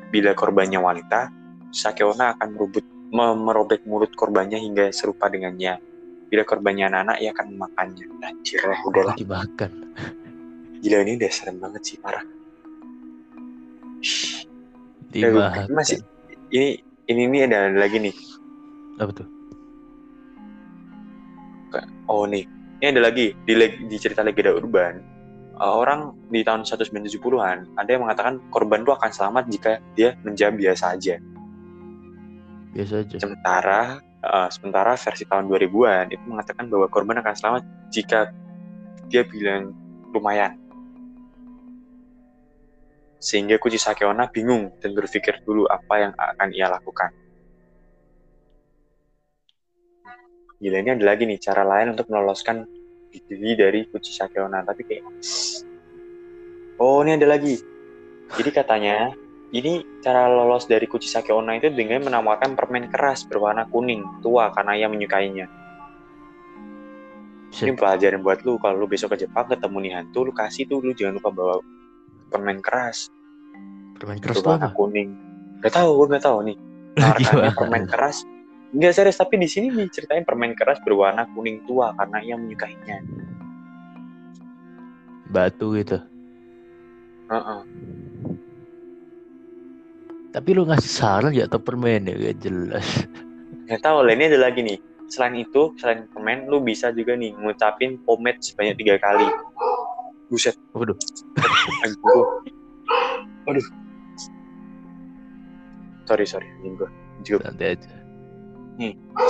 Bila 0.09 0.31
korbannya 0.31 0.79
wanita, 0.79 1.27
Kuchisake 1.67 2.07
Onna 2.07 2.39
akan 2.39 2.55
merubut, 2.55 2.87
me- 3.11 3.35
merobek 3.35 3.83
mulut 3.83 4.15
korbannya 4.15 4.57
hingga 4.63 4.95
serupa 4.95 5.27
dengannya. 5.27 5.90
Bila 6.31 6.47
korbannya 6.47 6.87
anak-anak, 6.87 7.17
ia 7.19 7.29
akan 7.35 7.45
memakannya. 7.59 8.05
Anjir 8.23 8.63
lah, 8.63 8.79
udahlah. 8.87 9.15
Dimakan. 9.19 9.71
Gila 10.79 10.97
ini 11.03 11.19
udah 11.19 11.29
serem 11.29 11.59
banget 11.59 11.81
sih, 11.83 11.97
parah. 11.99 12.23
Eh, 15.11 15.27
Dimakan. 15.27 15.67
masih 15.75 15.99
ini 16.55 16.79
ini 17.11 17.21
ini 17.27 17.43
ada 17.43 17.75
lagi 17.75 17.99
nih. 17.99 18.15
Apa 18.97 19.11
tuh? 19.11 19.27
Oh 22.07 22.27
nih, 22.27 22.43
ini 22.79 22.87
ada 22.91 23.07
lagi 23.07 23.31
di 23.47 23.53
di 23.87 23.97
cerita 23.99 24.23
legenda 24.23 24.51
urban. 24.51 24.99
eh, 25.61 25.67
orang 25.77 26.15
di 26.33 26.41
tahun 26.41 26.65
1970-an 26.65 27.77
ada 27.77 27.89
yang 27.91 28.01
mengatakan 28.07 28.41
korban 28.49 28.81
itu 28.81 28.91
akan 28.91 29.11
selamat 29.13 29.43
jika 29.51 29.71
dia 29.93 30.17
menjawab 30.25 30.57
biasa 30.57 30.97
aja. 30.97 31.15
Biasa 32.73 32.93
aja. 33.05 33.15
Sementara 33.19 34.01
eh, 34.21 34.49
sementara 34.53 34.93
versi 34.95 35.25
tahun 35.25 35.49
2000-an 35.49 36.05
itu 36.13 36.23
mengatakan 36.29 36.65
bahwa 36.69 36.87
korban 36.87 37.19
akan 37.21 37.35
selamat 37.35 37.63
jika 37.89 38.29
dia 39.09 39.25
bilang 39.25 39.73
lumayan. 40.13 40.55
Sehingga 43.21 43.61
Kuchisake 43.61 44.01
Onna 44.01 44.25
bingung 44.29 44.73
dan 44.81 44.97
berpikir 44.97 45.45
dulu 45.45 45.69
apa 45.69 45.93
yang 46.09 46.13
akan 46.17 46.49
ia 46.57 46.65
lakukan. 46.69 47.13
Gila 50.61 50.77
ini 50.77 50.89
ada 50.93 51.05
lagi 51.05 51.25
nih 51.25 51.37
cara 51.41 51.65
lain 51.65 51.93
untuk 51.97 52.09
meloloskan 52.09 52.65
diri 53.11 53.57
dari 53.59 53.85
Kuchisake 53.89 54.39
Onna 54.39 54.63
tapi 54.63 54.87
kayak 54.87 55.03
Oh 56.79 57.03
ini 57.03 57.19
ada 57.19 57.27
lagi 57.27 57.59
jadi 58.39 58.49
katanya 58.63 59.11
ini 59.51 59.83
cara 59.99 60.31
lolos 60.31 60.63
dari 60.65 60.87
Kuchisake 60.87 61.35
Onna 61.35 61.59
itu 61.59 61.67
dengan 61.71 62.07
menawarkan 62.07 62.55
permen 62.55 62.87
keras 62.87 63.27
berwarna 63.27 63.67
kuning 63.67 64.23
tua 64.23 64.51
karena 64.55 64.79
ia 64.79 64.87
menyukainya 64.87 65.45
ini 67.51 67.75
Buset. 67.75 67.75
pelajaran 67.75 68.23
buat 68.23 68.39
lu 68.47 68.55
kalau 68.63 68.79
lu 68.79 68.87
besok 68.87 69.19
ke 69.19 69.27
Jepang 69.27 69.51
ketemu 69.51 69.77
nih 69.83 69.91
hantu 69.99 70.19
lu 70.23 70.31
kasih 70.31 70.63
tuh 70.71 70.79
lu 70.79 70.95
jangan 70.95 71.19
lupa 71.19 71.29
bawa 71.35 71.55
permen 72.31 72.63
keras 72.63 73.11
Permen 73.99 74.17
keras 74.23 74.39
tuh 74.39 74.47
berwarna 74.47 74.71
apa? 74.71 74.75
kuning 74.79 75.09
gak 75.59 75.73
tahu 75.75 75.89
gue 75.99 76.07
gak 76.15 76.25
tahu 76.25 76.37
nih 76.47 76.57
Gimana? 77.19 77.51
permen 77.51 77.85
keras 77.87 78.23
Enggak 78.71 78.95
serius, 78.95 79.19
tapi 79.19 79.35
di 79.35 79.51
sini 79.51 79.67
diceritain 79.67 80.23
permen 80.23 80.55
keras 80.55 80.79
berwarna 80.79 81.27
kuning 81.35 81.59
tua 81.67 81.91
karena 81.91 82.23
ia 82.23 82.39
menyukainya. 82.39 83.03
Batu 85.27 85.75
gitu. 85.75 85.99
Heeh. 87.27 87.61
Tapi 90.31 90.49
lu 90.55 90.63
ngasih 90.63 90.91
saran 90.91 91.35
ya 91.35 91.43
atau 91.43 91.59
permen 91.59 92.07
ya 92.07 92.15
gak 92.15 92.37
jelas. 92.39 92.87
Nggak 93.67 93.81
tahu 93.83 94.07
lah, 94.07 94.15
ini 94.15 94.31
ada 94.31 94.39
lagi 94.47 94.63
nih. 94.63 94.79
Selain 95.11 95.35
itu, 95.35 95.75
selain 95.75 96.07
permen, 96.15 96.47
lu 96.47 96.63
bisa 96.63 96.95
juga 96.95 97.19
nih 97.19 97.35
ngucapin 97.35 97.99
pomade 98.07 98.39
sebanyak 98.39 98.79
tiga 98.79 98.95
kali. 99.03 99.27
Buset. 100.31 100.55
Waduh. 100.71 100.95
Aduh. 101.83 102.27
Aduh. 103.51 103.67
Sorry, 106.07 106.23
sorry. 106.23 106.47
Anjing 106.59 106.79
gua. 106.79 106.89
Juga. 107.27 107.51
Santai 107.51 107.75
aja. 107.75 107.91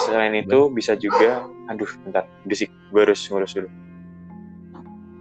Selain 0.06 0.34
itu, 0.38 0.70
bisa 0.70 0.94
juga... 0.94 1.50
Aduh, 1.70 1.90
bentar. 2.06 2.30
Bisik. 2.46 2.70
Gue 2.94 3.10
harus 3.10 3.26
ngurus 3.26 3.58
dulu. 3.58 3.70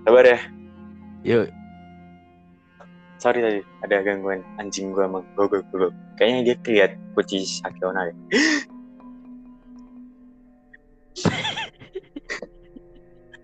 Sabar 0.05 0.25
ya. 0.29 0.41
Yuk, 1.25 1.53
Sorry 3.21 3.45
tadi. 3.45 3.61
Ada 3.85 4.01
gangguan 4.01 4.41
anjing 4.57 4.97
gua 4.97 5.05
emang. 5.05 5.29
Go, 5.37 5.45
go, 5.45 5.61
go, 5.69 5.77
go. 5.77 5.89
Kayaknya 6.17 6.41
dia 6.43 6.57
lihat 6.73 6.93
kuci 7.13 7.45
Sakiona 7.45 8.09
deh. 8.09 8.17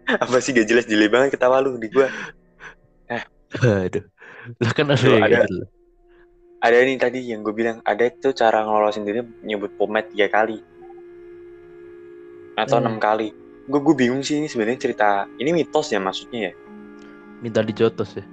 Apa 0.22 0.38
sih 0.38 0.54
gak 0.54 0.70
jelas 0.70 0.86
delay 0.86 1.10
banget 1.10 1.34
ketawa 1.34 1.58
lu 1.60 1.76
di 1.76 1.90
gua. 1.92 2.08
aduh. 3.56 4.04
Lah 4.62 4.72
kan 4.72 4.86
ada 4.94 5.02
yang 5.02 5.24
ada. 5.26 5.42
gitu. 5.42 5.66
Ada 6.62 6.76
nih 6.86 6.96
tadi 6.98 7.18
yang 7.30 7.42
gue 7.42 7.52
bilang, 7.52 7.82
ada 7.82 8.06
tuh 8.10 8.32
cara 8.32 8.62
ngelolosin 8.62 9.02
diri 9.04 9.22
nyebut 9.42 9.74
pomade 9.74 10.10
tiga 10.14 10.30
kali. 10.30 10.62
Atau 12.54 12.78
Hmm. 12.78 12.86
enam 12.86 12.96
kali. 13.02 13.34
Gue 13.66 13.80
gue 13.82 13.94
bingung 13.98 14.22
sih 14.22 14.38
ini 14.38 14.46
sebenarnya 14.46 14.78
cerita 14.78 15.26
ini 15.36 15.50
mitos 15.52 15.90
ya 15.90 15.98
maksudnya 15.98 16.50
ya. 16.50 16.52
Minta 17.42 17.60
dijotos 17.60 18.14
ya. 18.14 18.24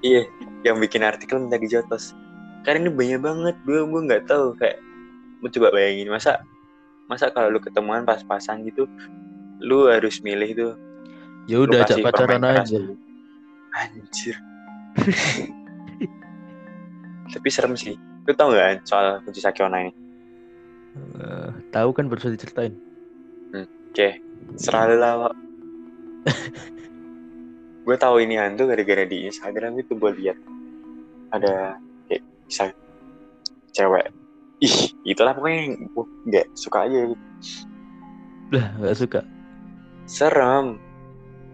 Iya, 0.00 0.28
yang 0.64 0.80
bikin 0.80 1.04
artikel 1.04 1.36
minta 1.40 1.60
dijotos. 1.60 2.16
Karena 2.64 2.88
ini 2.88 2.90
banyak 2.92 3.20
banget, 3.22 3.54
gue 3.62 3.80
gue 3.84 4.00
nggak 4.08 4.24
tahu 4.26 4.56
kayak 4.58 4.80
mau 5.38 5.52
coba 5.52 5.68
bayangin 5.76 6.08
masa 6.08 6.40
masa 7.06 7.30
kalau 7.30 7.52
lu 7.52 7.60
ketemuan 7.62 8.02
pas-pasan 8.02 8.66
gitu, 8.66 8.90
lu 9.62 9.86
harus 9.86 10.18
milih 10.24 10.50
tuh. 10.56 10.74
Ya 11.46 11.62
udah 11.62 11.86
ajak 11.86 12.02
pacaran 12.02 12.42
aja. 12.42 12.80
Anjir. 13.76 14.36
Tapi 17.32 17.48
serem 17.52 17.78
sih. 17.78 17.94
Lu 18.26 18.34
tau 18.34 18.50
gak 18.50 18.82
soal 18.82 19.22
kunci 19.22 19.38
Sakiona 19.38 19.86
ini? 19.86 19.92
Eh, 20.96 21.50
tahu 21.70 21.94
kan 21.94 22.10
baru 22.10 22.34
diceritain. 22.34 22.74
Oke, 23.92 24.18
serah 24.58 24.90
lah. 24.96 25.30
gue 27.86 27.96
tahu 27.96 28.18
ini 28.18 28.34
hantu 28.34 28.66
gara-gara 28.66 29.06
di 29.06 29.30
Instagram 29.30 29.78
itu 29.78 29.94
gue 29.94 30.10
lihat 30.18 30.36
ada 31.30 31.78
kayak 32.10 32.22
bisa 32.50 32.74
cewek. 33.70 34.10
Ih, 34.58 34.76
itulah 35.06 35.36
pokoknya 35.36 35.58
yang 35.70 35.74
gue 35.86 36.04
nggak 36.26 36.46
suka 36.58 36.88
aja. 36.88 36.98
gitu. 37.12 37.24
Lah, 38.50 38.66
nggak 38.82 38.96
suka. 38.98 39.20
Serem. 40.10 40.82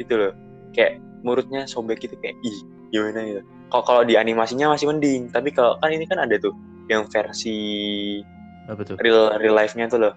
Gitu 0.00 0.14
loh. 0.16 0.32
Kayak 0.72 1.04
mulutnya 1.20 1.68
sobek 1.68 2.00
gitu 2.00 2.16
kayak 2.24 2.34
ih 2.40 2.58
gimana 2.88 3.20
gitu. 3.28 3.42
Kalau 3.68 3.84
kalau 3.84 4.02
di 4.04 4.16
animasinya 4.16 4.72
masih 4.72 4.88
mending, 4.88 5.28
tapi 5.32 5.52
kalau 5.52 5.76
kan 5.80 5.92
ini 5.92 6.04
kan 6.08 6.20
ada 6.20 6.36
tuh 6.40 6.52
yang 6.88 7.08
versi 7.08 8.20
Apa 8.68 8.84
tuh? 8.84 8.96
real 9.00 9.32
real 9.40 9.56
life-nya 9.56 9.88
tuh 9.88 10.00
loh. 10.00 10.14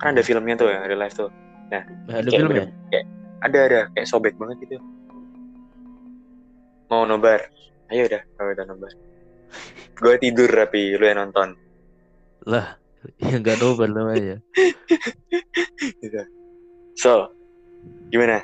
Kan 0.00 0.16
ada 0.16 0.22
filmnya 0.24 0.56
tuh 0.56 0.72
yang 0.72 0.84
real 0.88 1.00
life 1.00 1.16
tuh. 1.16 1.28
Nah, 1.68 1.84
ada 2.08 2.28
Kayak 2.28 2.40
filmnya? 2.48 2.64
kayak 2.92 3.04
ada 3.40 3.58
ada 3.66 3.80
kayak 3.96 4.06
sobek 4.08 4.34
banget 4.36 4.56
gitu 4.68 4.76
mau 6.90 7.06
nobar 7.06 7.40
ayo 7.88 8.04
udah 8.04 8.22
kalau 8.34 8.50
udah 8.50 8.66
nobar 8.66 8.92
Gue 9.94 10.16
tidur 10.16 10.48
tapi 10.48 10.96
lu 10.96 11.04
yang 11.04 11.20
nonton. 11.20 11.52
Lah, 12.48 12.80
yang 13.20 13.44
nggak 13.44 13.60
nobar 13.60 13.84
namanya. 13.84 14.40
Gitu. 16.00 16.22
So, 16.96 17.28
gimana? 18.08 18.40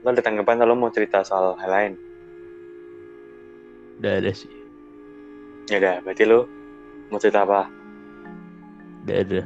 Lo 0.00 0.08
ada 0.08 0.24
tanggapan 0.24 0.64
kalau 0.64 0.72
mau 0.72 0.88
cerita 0.88 1.20
soal 1.20 1.52
hal 1.60 1.68
lain? 1.68 1.92
Udah 4.00 4.16
ada 4.16 4.32
sih. 4.32 4.48
Ya 5.68 5.76
udah, 5.76 5.94
berarti 6.00 6.24
lu 6.24 6.48
mau 7.10 7.20
cerita 7.20 7.44
apa? 7.44 7.68
Udah 9.04 9.16
ada. 9.20 9.40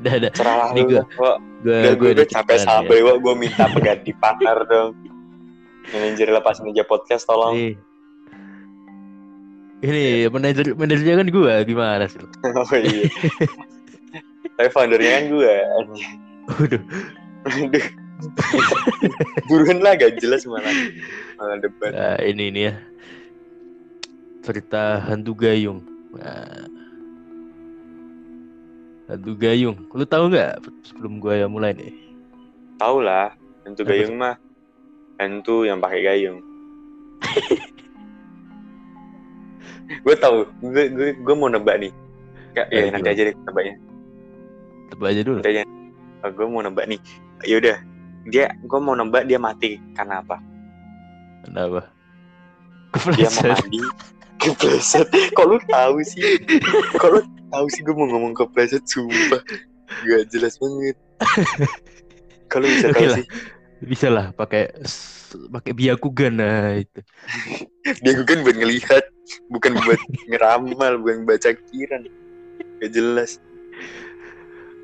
Udah 0.00 0.12
ada. 0.14 0.28
Gua- 0.32 1.04
Gua, 1.12 1.32
Gue 1.60 1.76
udah, 1.76 1.92
gue 1.92 2.10
udah 2.16 2.26
capek 2.32 2.56
ya. 2.56 2.64
sampai 2.64 2.96
gua, 3.04 3.14
gua 3.20 3.34
minta 3.36 3.68
pengganti 3.68 4.16
partner 4.16 4.56
dong. 4.64 4.96
Manajer 5.90 6.28
lepas 6.30 6.62
meja 6.62 6.86
podcast 6.86 7.26
tolong. 7.26 7.54
Ini, 7.56 7.74
ini 9.82 10.04
manajer 10.30 10.76
manajernya 10.76 11.14
kan 11.18 11.28
gue 11.28 11.54
gimana 11.66 12.04
sih? 12.06 12.20
Oh 12.46 12.74
iya. 12.76 13.06
Tapi 14.54 14.68
foundernya 14.70 15.10
kan 15.18 15.24
gue. 15.32 15.54
Waduh, 16.50 16.82
Aduh. 17.48 17.86
Buruan 19.48 19.80
lah 19.80 19.96
gak 19.96 20.20
jelas 20.20 20.44
malah. 20.44 20.68
Malah 21.40 21.56
debat. 21.64 21.90
nah, 21.96 22.18
ini 22.20 22.52
ini 22.52 22.60
ya 22.68 22.74
cerita 24.44 25.00
hantu 25.04 25.32
gayung. 25.36 25.84
Nah, 26.16 26.68
hantu 29.08 29.32
gayung, 29.36 29.76
lu 29.92 30.04
tahu 30.04 30.32
nggak 30.32 30.60
sebelum 30.84 31.20
gue 31.20 31.44
mulai 31.46 31.72
nih? 31.76 31.92
Tahu 32.80 33.04
lah, 33.04 33.32
hantu 33.64 33.82
gayung 33.84 34.16
mah. 34.16 34.36
Hantu 35.20 35.68
yang 35.68 35.84
pakai 35.84 36.00
gayung. 36.00 36.40
gue 40.00 40.16
tahu, 40.16 40.48
gue 40.64 40.84
gue 40.88 41.08
gue 41.20 41.34
mau 41.36 41.52
nebak 41.52 41.76
nih. 41.76 41.92
Kayak 42.56 42.68
ya 42.72 42.80
Ayo, 42.80 42.88
nanti 42.96 43.08
aja 43.12 43.22
deh 43.28 43.36
nebaknya. 43.44 43.74
Tebak 44.88 45.08
aja 45.12 45.20
dulu. 45.20 45.36
Nanti 45.44 45.50
aja. 45.52 45.62
Oh, 46.24 46.30
gue 46.32 46.46
mau 46.48 46.64
nebak 46.64 46.88
nih. 46.88 47.00
Ya 47.44 47.60
udah. 47.60 47.76
Dia 48.32 48.48
gue 48.64 48.80
mau 48.80 48.96
nebak 48.96 49.28
dia 49.28 49.36
mati 49.36 49.76
karena 49.92 50.24
apa? 50.24 50.40
Kenapa? 51.44 51.80
Dia 53.20 53.28
mau 53.28 53.52
mandi. 53.52 53.80
Kepleset. 54.40 55.04
Kok 55.36 55.44
lu 55.44 55.60
tahu 55.68 56.00
sih? 56.00 56.40
Kok 56.96 57.10
lu 57.12 57.20
tahu 57.52 57.66
sih 57.68 57.84
gue 57.84 57.92
mau 57.92 58.08
ngomong 58.08 58.32
kepleset 58.32 58.88
sumpah. 58.88 59.44
Gak 60.08 60.32
jelas 60.32 60.56
banget. 60.56 60.96
Kalau 62.50 62.64
bisa 62.64 62.88
tahu 62.88 63.20
sih. 63.20 63.26
Bisa 63.80 64.12
lah 64.12 64.32
pakai 64.36 64.68
pakai 65.48 65.72
biakugan 65.72 66.36
nah 66.36 66.76
itu. 66.76 67.00
Kan 68.28 68.44
buat 68.44 68.56
ngelihat, 68.56 69.04
bukan 69.48 69.72
buat 69.80 70.00
ngeramal, 70.30 71.00
bukan 71.00 71.24
baca 71.24 71.56
kiran. 71.72 72.04
Gak 72.80 72.92
jelas. 72.92 73.40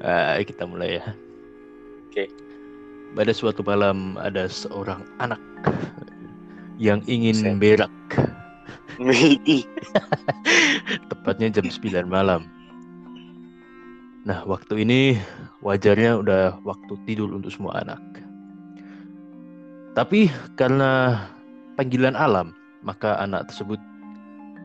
Ah, 0.01 0.41
kita 0.41 0.65
mulai 0.69 1.01
ya. 1.01 1.05
Oke. 2.09 2.29
Pada 3.17 3.33
suatu 3.33 3.65
malam 3.65 4.21
ada 4.21 4.45
seorang 4.49 5.05
anak 5.21 5.41
yang 6.77 7.01
ingin 7.09 7.57
Buset. 7.57 7.61
berak. 7.61 7.93
Tepatnya 11.13 11.49
jam 11.61 11.67
9 11.69 12.09
malam. 12.09 12.49
Nah, 14.27 14.43
waktu 14.45 14.83
ini 14.83 15.21
wajarnya 15.63 16.19
udah 16.21 16.43
waktu 16.67 16.99
tidur 17.07 17.31
untuk 17.33 17.53
semua 17.53 17.85
anak. 17.85 18.01
Tapi 19.97 20.29
karena 20.61 21.25
panggilan 21.81 22.13
alam, 22.13 22.53
maka 22.85 23.17
anak 23.17 23.49
tersebut 23.49 23.81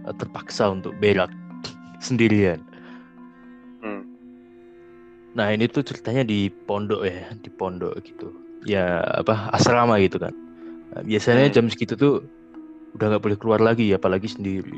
eh, 0.03 0.15
terpaksa 0.19 0.67
untuk 0.75 0.91
berak 0.99 1.31
sendirian. 2.05 2.59
Hmm. 3.79 4.03
Nah, 5.31 5.47
ini 5.55 5.71
tuh 5.71 5.87
ceritanya 5.87 6.27
di 6.27 6.51
pondok 6.67 7.07
ya, 7.07 7.31
di 7.39 7.47
pondok 7.47 7.95
gitu. 8.03 8.35
Ya, 8.67 8.99
apa 9.15 9.47
asrama 9.55 9.95
gitu 10.03 10.19
kan. 10.19 10.35
Nah, 10.91 11.01
biasanya 11.07 11.47
Hmm. 11.47 11.55
jam 11.55 11.65
segitu 11.71 11.95
tuh 11.95 12.27
udah 12.99 13.15
nggak 13.15 13.23
boleh 13.23 13.37
keluar 13.39 13.63
lagi, 13.63 13.95
apalagi 13.95 14.27
sendiri. 14.27 14.75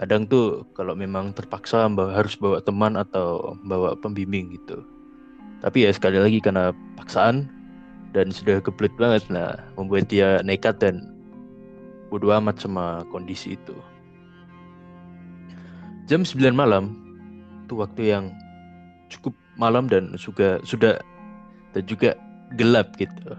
Kadang 0.00 0.24
tuh 0.26 0.64
kalau 0.72 0.96
memang 0.96 1.36
terpaksa 1.36 1.86
harus 1.86 2.34
bawa 2.40 2.64
teman 2.64 2.96
atau 2.96 3.54
bawa 3.62 3.94
pembimbing 4.00 4.56
gitu. 4.56 4.82
Tapi 5.60 5.86
ya 5.86 5.92
sekali 5.92 6.18
lagi 6.18 6.40
karena 6.40 6.72
paksaan 6.98 7.46
dan 8.14 8.30
sudah 8.30 8.62
kebelet 8.62 8.94
banget, 8.96 9.26
nah 9.28 9.58
membuat 9.74 10.06
dia 10.08 10.40
nekat 10.46 10.78
dan 10.78 11.02
bodo 12.08 12.30
amat 12.30 12.62
sama 12.62 13.02
kondisi 13.10 13.58
itu. 13.58 13.74
Jam 16.06 16.22
9 16.22 16.54
malam 16.54 16.94
itu 17.66 17.74
waktu 17.80 18.14
yang 18.14 18.24
cukup 19.10 19.34
malam 19.58 19.90
dan 19.90 20.14
juga 20.14 20.62
sudah 20.62 21.00
dan 21.74 21.82
juga 21.90 22.14
gelap 22.54 22.94
gitu. 22.96 23.34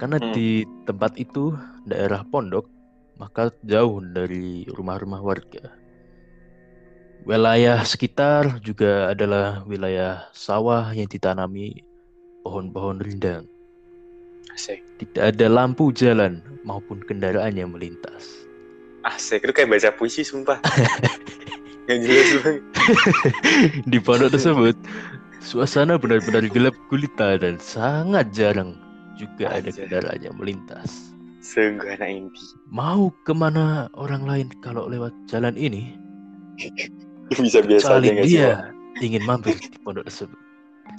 Karena 0.00 0.18
Hmm. 0.18 0.32
di 0.34 0.64
tempat 0.88 1.14
itu 1.20 1.54
daerah 1.86 2.24
pondok 2.26 2.66
maka 3.20 3.52
jauh 3.68 4.00
dari 4.00 4.64
rumah-rumah 4.72 5.20
warga. 5.20 5.76
Wilayah 7.28 7.84
sekitar 7.84 8.64
juga 8.64 9.12
adalah 9.12 9.60
wilayah 9.68 10.24
sawah 10.32 10.88
yang 10.96 11.04
ditanami 11.04 11.84
pohon-pohon 12.40 13.04
rindang. 13.04 13.49
Asik. 14.54 14.80
Tidak 14.98 15.34
ada 15.34 15.46
lampu 15.46 15.94
jalan 15.94 16.42
maupun 16.66 17.00
kendaraan 17.04 17.54
yang 17.56 17.72
melintas. 17.72 18.46
Asik. 19.06 19.46
Lu 19.46 19.52
kayak 19.54 19.70
baca 19.72 19.90
puisi 19.94 20.26
sumpah. 20.26 20.60
Gak 21.88 21.98
jelas 22.06 22.30
banget. 22.44 22.62
Di 23.90 23.98
pondok 23.98 24.30
tersebut, 24.30 24.76
suasana 25.42 25.98
benar-benar 25.98 26.46
gelap 26.46 26.76
gulita 26.86 27.34
dan 27.40 27.58
sangat 27.58 28.30
jarang 28.30 28.78
juga 29.18 29.50
ada 29.50 29.68
Anjay. 29.72 29.88
kendaraan 29.88 30.20
yang 30.22 30.36
melintas. 30.38 31.10
Sungguh 31.40 31.96
anak 31.96 32.10
inti. 32.12 32.44
Mau 32.70 33.10
ke 33.26 33.32
mana 33.34 33.88
orang 33.98 34.22
lain 34.28 34.48
kalau 34.62 34.86
lewat 34.86 35.10
jalan 35.26 35.56
ini? 35.58 35.96
Bisa 37.34 37.64
biasa 37.64 37.98
aja 37.98 38.22
sih? 38.22 38.38
dia 38.38 38.70
ingin 39.00 39.24
mampir 39.24 39.56
di 39.56 39.78
pondok 39.82 40.06
tersebut. 40.06 40.36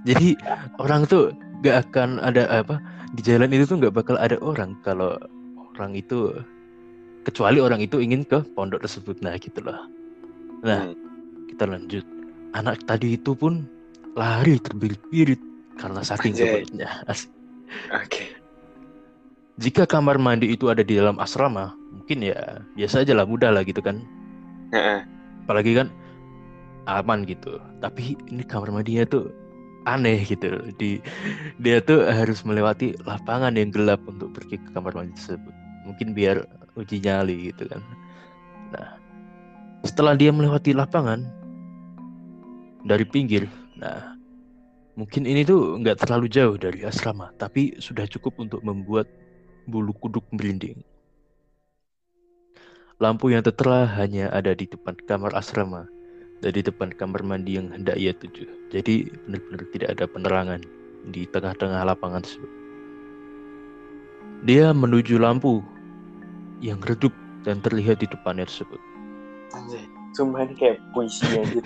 Jadi 0.03 0.35
orang 0.81 1.05
tuh 1.05 1.31
gak 1.61 1.87
akan 1.87 2.17
ada 2.19 2.49
apa 2.49 2.81
di 3.12 3.21
jalan 3.24 3.52
itu 3.52 3.67
tuh 3.67 3.78
gak 3.80 3.95
bakal 3.95 4.15
ada 4.15 4.39
orang 4.39 4.76
kalau 4.82 5.19
orang 5.76 5.95
itu 5.95 6.32
kecuali 7.28 7.60
orang 7.62 7.84
itu 7.84 8.00
ingin 8.02 8.24
ke 8.26 8.41
pondok 8.56 8.84
tersebut. 8.88 9.19
Nah 9.21 9.36
gitulah. 9.38 9.86
Nah 10.63 10.89
Hmm. 10.89 10.95
kita 11.52 11.67
lanjut. 11.67 12.06
Anak 12.52 12.84
tadi 12.84 13.15
itu 13.15 13.32
pun 13.32 13.63
lari 14.15 14.60
terbirit-birit 14.60 15.39
karena 15.80 16.04
saking 16.04 16.36
Anjay. 16.36 16.67
kebelitnya. 16.67 16.89
Asik. 17.08 17.32
Oke. 17.95 18.26
Jika 19.62 19.86
kamar 19.86 20.17
mandi 20.17 20.52
itu 20.52 20.67
ada 20.67 20.82
di 20.82 20.97
dalam 20.97 21.21
asrama, 21.21 21.71
mungkin 21.93 22.26
ya 22.26 22.60
biasa 22.76 23.06
aja 23.06 23.13
lah 23.13 23.28
mudah 23.28 23.54
lah 23.54 23.62
gitu 23.63 23.80
kan. 23.80 24.02
Apalagi 25.45 25.78
kan 25.78 25.88
aman 26.89 27.24
gitu. 27.24 27.62
Tapi 27.80 28.17
ini 28.28 28.41
kamar 28.43 28.74
mandinya 28.74 29.06
tuh 29.06 29.30
aneh 29.85 30.21
gitu. 30.25 30.61
Di 30.77 31.01
dia 31.57 31.81
tuh 31.81 32.05
harus 32.05 32.41
melewati 32.45 32.97
lapangan 33.05 33.55
yang 33.57 33.73
gelap 33.73 34.01
untuk 34.05 34.33
pergi 34.35 34.61
ke 34.61 34.69
kamar 34.73 34.93
mandi 34.93 35.13
tersebut. 35.17 35.53
Mungkin 35.87 36.13
biar 36.13 36.45
uji 36.77 37.01
nyali 37.03 37.51
gitu 37.51 37.67
kan. 37.67 37.81
Nah, 38.71 38.87
setelah 39.83 40.15
dia 40.15 40.29
melewati 40.31 40.71
lapangan 40.71 41.25
dari 42.87 43.05
pinggir, 43.05 43.45
nah 43.77 44.15
mungkin 44.95 45.25
ini 45.27 45.45
tuh 45.45 45.77
nggak 45.81 46.05
terlalu 46.05 46.31
jauh 46.31 46.55
dari 46.55 46.85
asrama, 46.85 47.33
tapi 47.35 47.75
sudah 47.81 48.07
cukup 48.07 48.39
untuk 48.39 48.61
membuat 48.63 49.09
bulu 49.67 49.93
kuduk 49.97 50.23
merinding. 50.33 50.79
Lampu 53.01 53.33
yang 53.33 53.41
tertera 53.41 53.89
hanya 53.97 54.29
ada 54.29 54.53
di 54.53 54.69
depan 54.69 54.93
kamar 55.09 55.33
asrama 55.33 55.89
dan 56.41 56.51
di 56.58 56.62
depan 56.65 56.89
kamar 56.97 57.21
mandi 57.21 57.62
yang 57.62 57.69
hendak 57.69 57.95
ia 57.95 58.12
tuju. 58.17 58.49
Jadi 58.73 59.13
benar-benar 59.30 59.62
tidak 59.69 59.89
ada 59.93 60.06
penerangan 60.10 60.62
di 61.13 61.30
tengah-tengah 61.30 61.86
lapangan 61.86 62.25
tersebut. 62.25 62.51
Dia 64.41 64.73
menuju 64.73 65.21
lampu 65.21 65.62
yang 66.65 66.82
redup 66.82 67.13
dan 67.45 67.62
terlihat 67.62 68.01
di 68.01 68.10
depannya 68.10 68.49
tersebut. 68.49 68.82
Anjay. 69.54 69.86
Ini 70.12 70.54
kayak 70.60 70.77
puisi 70.91 71.23
aja. 71.30 71.62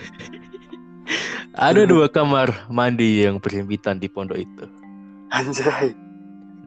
Ada 1.72 1.88
dua 1.88 2.06
kamar 2.12 2.52
mandi 2.68 3.24
yang 3.24 3.40
berhimpitan 3.40 3.96
di 3.96 4.12
pondok 4.12 4.44
itu. 4.44 4.64
Anjay. 5.32 5.96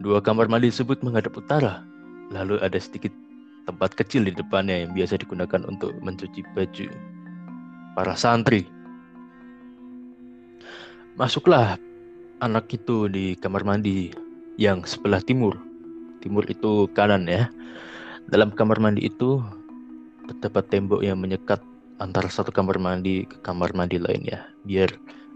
Dua 0.02 0.18
kamar 0.18 0.50
mandi 0.50 0.74
tersebut 0.74 1.06
menghadap 1.06 1.38
utara. 1.38 1.86
Lalu 2.30 2.62
ada 2.62 2.78
sedikit 2.78 3.10
tempat 3.66 3.98
kecil 3.98 4.22
di 4.22 4.34
depannya 4.34 4.86
yang 4.86 4.94
biasa 4.94 5.18
digunakan 5.18 5.66
untuk 5.66 5.98
mencuci 6.06 6.46
baju 6.54 6.90
para 8.00 8.16
santri. 8.16 8.64
Masuklah 11.20 11.76
anak 12.40 12.72
itu 12.72 13.12
di 13.12 13.36
kamar 13.36 13.68
mandi 13.68 14.16
yang 14.56 14.88
sebelah 14.88 15.20
timur. 15.20 15.60
Timur 16.24 16.48
itu 16.48 16.88
kanan 16.96 17.28
ya. 17.28 17.52
Dalam 18.32 18.56
kamar 18.56 18.80
mandi 18.80 19.12
itu 19.12 19.44
terdapat 20.32 20.72
tembok 20.72 21.04
yang 21.04 21.20
menyekat 21.20 21.60
antara 22.00 22.32
satu 22.32 22.56
kamar 22.56 22.80
mandi 22.80 23.28
ke 23.28 23.36
kamar 23.44 23.76
mandi 23.76 24.00
lainnya 24.00 24.48
biar 24.64 24.88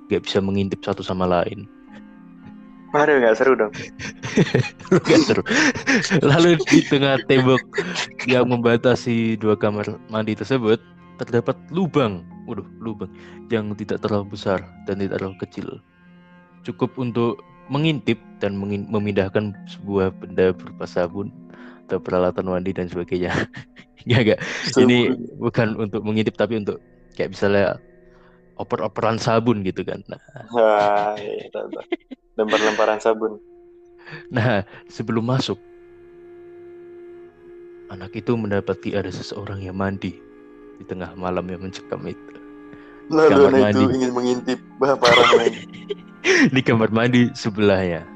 gak 0.08 0.23
bisa 0.23 0.39
mengintip 0.39 0.80
satu 0.88 1.04
sama 1.04 1.28
lain. 1.28 1.67
Waduh 2.95 3.19
nggak 3.19 3.36
seru 3.43 3.60
dong. 3.60 3.73
Gak 5.10 5.19
seru. 5.26 5.43
Lalu 6.21 6.62
di 6.69 6.80
tengah 6.86 7.19
tembok 7.28 7.60
yang 8.30 8.47
membatasi 8.47 9.36
dua 9.41 9.58
kamar 9.58 9.97
mandi 10.08 10.38
tersebut 10.38 10.78
terdapat 11.21 11.56
lubang, 11.69 12.26
waduh 12.49 12.65
lubang 12.82 13.12
yang 13.54 13.73
tidak 13.78 14.02
terlalu 14.02 14.34
besar 14.34 14.63
dan 14.89 14.97
tidak 14.99 15.21
terlalu 15.21 15.38
kecil, 15.45 15.67
cukup 16.65 16.93
untuk 16.97 17.39
mengintip 17.71 18.19
dan 18.43 18.60
mengin- 18.60 18.89
memindahkan 18.91 19.56
sebuah 19.71 20.12
benda 20.19 20.52
berupa 20.52 20.84
sabun 20.84 21.32
atau 21.88 21.99
peralatan 21.99 22.47
mandi 22.47 22.76
dan 22.76 22.91
sebagainya. 22.91 23.32
Enggak 24.04 24.21
enggak. 24.26 24.39
Ini 24.76 24.97
bukan 25.39 25.80
untuk 25.80 26.02
mengintip 26.04 26.36
tapi 26.36 26.60
untuk 26.60 26.80
kayak 27.15 27.32
misalnya 27.32 27.80
oper-operan 28.60 29.17
sabun 29.17 29.63
gitu 29.63 29.86
kan. 29.88 30.04
Nah, 30.10 31.15
lempar-lemparan 32.36 32.99
sabun. 32.99 33.39
Nah, 34.28 34.67
sebelum 34.91 35.23
masuk, 35.23 35.58
anak 37.88 38.12
itu 38.13 38.36
mendapati 38.36 38.93
ada 38.97 39.10
seseorang 39.10 39.63
yang 39.63 39.80
mandi 39.80 40.33
di 40.80 40.84
tengah 40.88 41.14
malam 41.18 41.46
yang 41.50 41.62
mencekam 41.62 42.02
itu. 42.08 42.34
Lalu 43.12 43.30
Kamar 43.30 43.52
anak 43.52 43.60
itu 43.60 43.80
mandi. 43.84 43.96
ingin 44.00 44.12
mengintip 44.16 44.60
bah 44.80 44.96
parah 44.96 45.30
men. 45.36 45.54
di 46.56 46.62
kamar 46.64 46.90
mandi 46.90 47.28
sebelahnya, 47.36 48.08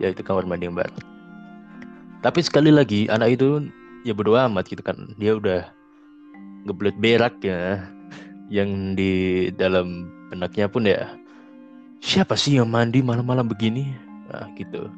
yaitu 0.00 0.24
kamar 0.24 0.48
mandi 0.48 0.72
yang 0.72 0.76
baru. 0.76 0.96
Tapi 2.24 2.40
sekali 2.40 2.72
lagi, 2.72 3.10
anak 3.12 3.36
itu 3.36 3.68
ya 4.08 4.16
bodo 4.16 4.38
amat 4.38 4.64
gitu 4.70 4.80
kan. 4.80 4.96
Dia 5.20 5.36
udah 5.36 5.68
ngebelet 6.64 6.96
berak 6.96 7.34
ya. 7.44 7.82
Yang 8.52 8.70
di 9.00 9.12
dalam 9.56 10.12
benaknya 10.28 10.68
pun 10.68 10.84
ya, 10.84 11.08
siapa 12.04 12.36
sih 12.36 12.56
yang 12.60 12.68
mandi 12.68 13.00
malam-malam 13.00 13.48
begini? 13.48 13.92
Nah, 14.28 14.48
gitu. 14.56 14.88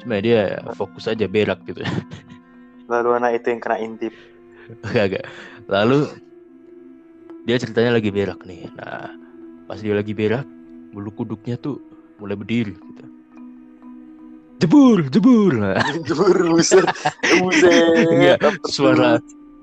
Cuma 0.00 0.20
dia 0.20 0.60
fokus 0.76 1.08
aja 1.08 1.24
berak 1.28 1.60
gitu. 1.68 1.80
Lalu 2.92 3.08
anak 3.16 3.30
itu 3.40 3.46
yang 3.52 3.60
kena 3.60 3.76
intip. 3.80 4.14
Agak. 4.96 5.28
Lalu 5.68 6.08
dia 7.42 7.56
ceritanya 7.58 7.98
lagi 7.98 8.10
berak 8.14 8.40
nih. 8.46 8.70
Nah, 8.78 9.10
pas 9.66 9.82
dia 9.82 9.94
lagi 9.94 10.14
berak, 10.14 10.46
bulu 10.94 11.10
kuduknya 11.14 11.58
tuh 11.58 11.82
mulai 12.22 12.38
berdiri 12.38 12.74
gitu. 12.76 13.04
Jebur, 14.62 15.02
jebur. 15.10 15.52
Nah, 15.58 15.82
Jujur 16.06 16.38
buset. 16.54 16.86
Buset. 17.42 18.38
Tuh? 18.38 18.54
suara 18.70 19.18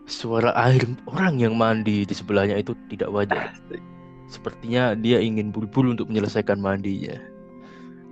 suara 0.09 0.51
air 0.59 0.83
orang 1.07 1.39
yang 1.39 1.55
mandi 1.55 2.03
di 2.03 2.11
sebelahnya 2.11 2.59
itu 2.59 2.75
tidak 2.91 3.07
wajar. 3.07 3.55
Sepertinya 4.27 4.93
dia 4.99 5.23
ingin 5.23 5.55
buru-buru 5.55 5.95
untuk 5.95 6.11
menyelesaikan 6.11 6.59
mandinya. 6.59 7.15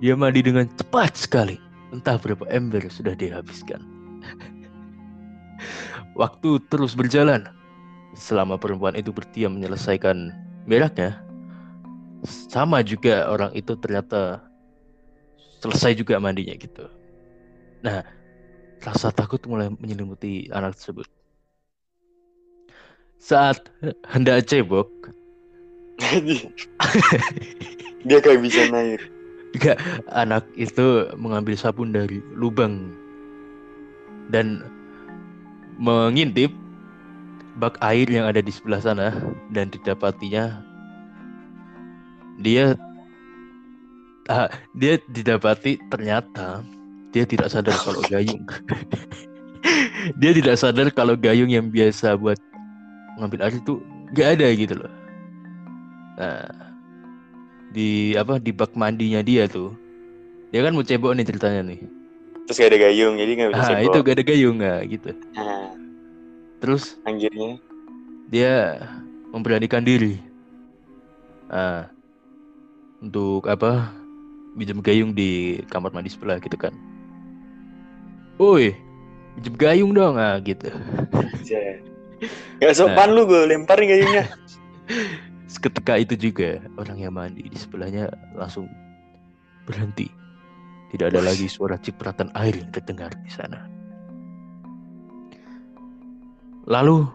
Dia 0.00 0.16
mandi 0.16 0.40
dengan 0.40 0.64
cepat 0.80 1.12
sekali. 1.12 1.60
Entah 1.92 2.16
berapa 2.16 2.48
ember 2.48 2.88
sudah 2.88 3.12
dia 3.12 3.36
habiskan. 3.36 3.84
Waktu 6.20 6.56
terus 6.72 6.96
berjalan. 6.96 7.57
Selama 8.18 8.58
perempuan 8.58 8.98
itu 8.98 9.14
berdiam 9.14 9.54
menyelesaikan 9.54 10.34
beraknya, 10.66 11.22
sama 12.26 12.82
juga 12.82 13.30
orang 13.30 13.54
itu 13.54 13.78
ternyata 13.78 14.42
selesai 15.62 15.94
juga 15.94 16.18
mandinya 16.18 16.58
gitu. 16.58 16.90
Nah, 17.86 18.02
rasa 18.82 19.14
takut 19.14 19.38
mulai 19.46 19.70
menyelimuti 19.78 20.50
anak 20.50 20.74
tersebut. 20.74 21.06
Saat 23.22 23.70
hendak 24.10 24.50
cebok, 24.50 24.90
Dia 28.06 28.18
kayak 28.22 28.40
bisa 28.42 28.70
naik. 28.70 29.02
Enggak, 29.58 29.78
anak 30.12 30.44
itu 30.54 31.08
mengambil 31.18 31.58
sabun 31.58 31.90
dari 31.90 32.22
lubang 32.36 32.94
dan 34.30 34.62
mengintip 35.80 36.52
bak 37.58 37.76
air 37.82 38.06
yang 38.06 38.24
ada 38.30 38.38
di 38.38 38.54
sebelah 38.54 38.78
sana 38.78 39.10
dan 39.50 39.68
didapatinya 39.68 40.62
dia 42.38 42.78
ah, 44.30 44.46
dia 44.78 45.02
didapati 45.10 45.82
ternyata 45.90 46.62
dia 47.10 47.24
tidak 47.24 47.48
sadar 47.50 47.76
kalau 47.82 48.04
gayung. 48.04 48.44
Dia 50.22 50.32
tidak 50.32 50.56
sadar 50.56 50.88
kalau 50.94 51.18
gayung 51.18 51.50
yang 51.50 51.68
biasa 51.68 52.16
buat 52.16 52.38
mengambil 53.18 53.50
air 53.50 53.54
itu 53.58 53.82
nggak 54.14 54.28
ada 54.38 54.46
gitu 54.54 54.74
loh. 54.78 54.92
Nah 56.16 56.46
di 57.74 58.16
apa 58.16 58.40
di 58.40 58.54
bak 58.54 58.72
mandinya 58.78 59.20
dia 59.20 59.44
tuh 59.44 59.76
dia 60.48 60.64
kan 60.64 60.72
mau 60.72 60.86
cebok 60.86 61.12
nih 61.12 61.26
ceritanya 61.28 61.60
nih. 61.74 61.80
Terus 62.48 62.56
gak 62.64 62.70
ada 62.72 62.80
gayung, 62.80 63.14
jadi 63.20 63.30
gak 63.36 63.48
bisa 63.52 63.60
ah 63.60 63.68
cebok. 63.68 63.84
itu 63.84 63.98
gak 64.00 64.14
ada 64.16 64.24
gayung 64.24 64.56
nggak 64.56 64.80
gitu. 64.88 65.10
Nah, 65.36 65.57
terus 66.58 66.98
anjirnya. 67.06 67.58
dia 68.28 68.82
memberanikan 69.30 69.82
diri. 69.82 70.20
Ah 71.48 71.88
untuk 72.98 73.46
apa? 73.46 73.94
Pinjam 74.58 74.82
gayung 74.82 75.14
di 75.14 75.62
kamar 75.70 75.94
mandi 75.94 76.10
sebelah 76.10 76.42
gitu 76.42 76.58
kan. 76.58 76.74
Woi 78.36 78.74
pinjam 79.38 79.54
gayung 79.54 79.92
dong. 79.94 80.18
Ah 80.18 80.36
gitu. 80.42 80.68
Gak 82.58 82.74
sopan 82.74 83.14
lu 83.14 83.24
gue 83.24 83.46
lemparin 83.46 83.86
gayungnya. 83.86 84.24
seketika 85.52 85.96
itu 85.96 86.14
juga 86.18 86.60
orang 86.76 86.98
yang 87.00 87.14
mandi 87.16 87.46
di 87.46 87.56
sebelahnya 87.56 88.10
langsung 88.36 88.68
berhenti. 89.64 90.10
Tidak 90.88 91.06
ada 91.12 91.20
lagi 91.20 91.46
suara 91.46 91.76
cipratan 91.76 92.32
air 92.32 92.56
yang 92.56 92.72
terdengar 92.72 93.12
di 93.20 93.28
sana 93.28 93.77
lalu 96.68 97.08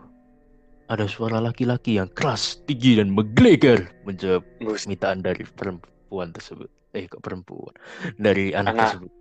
ada 0.92 1.08
suara 1.08 1.40
laki-laki 1.40 1.96
yang 2.02 2.10
keras, 2.12 2.60
tinggi 2.68 3.00
dan 3.00 3.14
menggelegar 3.14 3.88
menjawab 4.04 4.44
permintaan 4.60 5.24
dari 5.24 5.46
perempuan 5.56 6.36
tersebut. 6.36 6.68
Eh, 6.94 7.10
kok 7.10 7.24
perempuan? 7.26 7.74
Dari 8.20 8.54
anak, 8.54 8.74
Anak. 8.78 8.82
tersebut. 8.86 9.12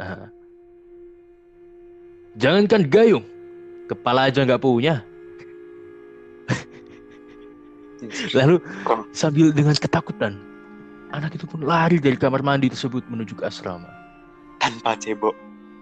Ah. 0.00 0.26
Jangankan 2.40 2.88
gayung, 2.88 3.26
kepala 3.86 4.30
aja 4.32 4.42
nggak 4.42 4.62
punya. 4.62 5.04
Lalu 8.38 8.58
sambil 9.12 9.52
dengan 9.54 9.76
ketakutan, 9.76 10.40
anak 11.14 11.36
itu 11.36 11.46
pun 11.46 11.62
lari 11.62 12.00
dari 12.02 12.16
kamar 12.18 12.42
mandi 12.42 12.72
tersebut 12.72 13.04
menuju 13.06 13.38
ke 13.38 13.46
asrama. 13.46 13.90
Tanpa 14.58 14.96
cebok. 14.98 15.36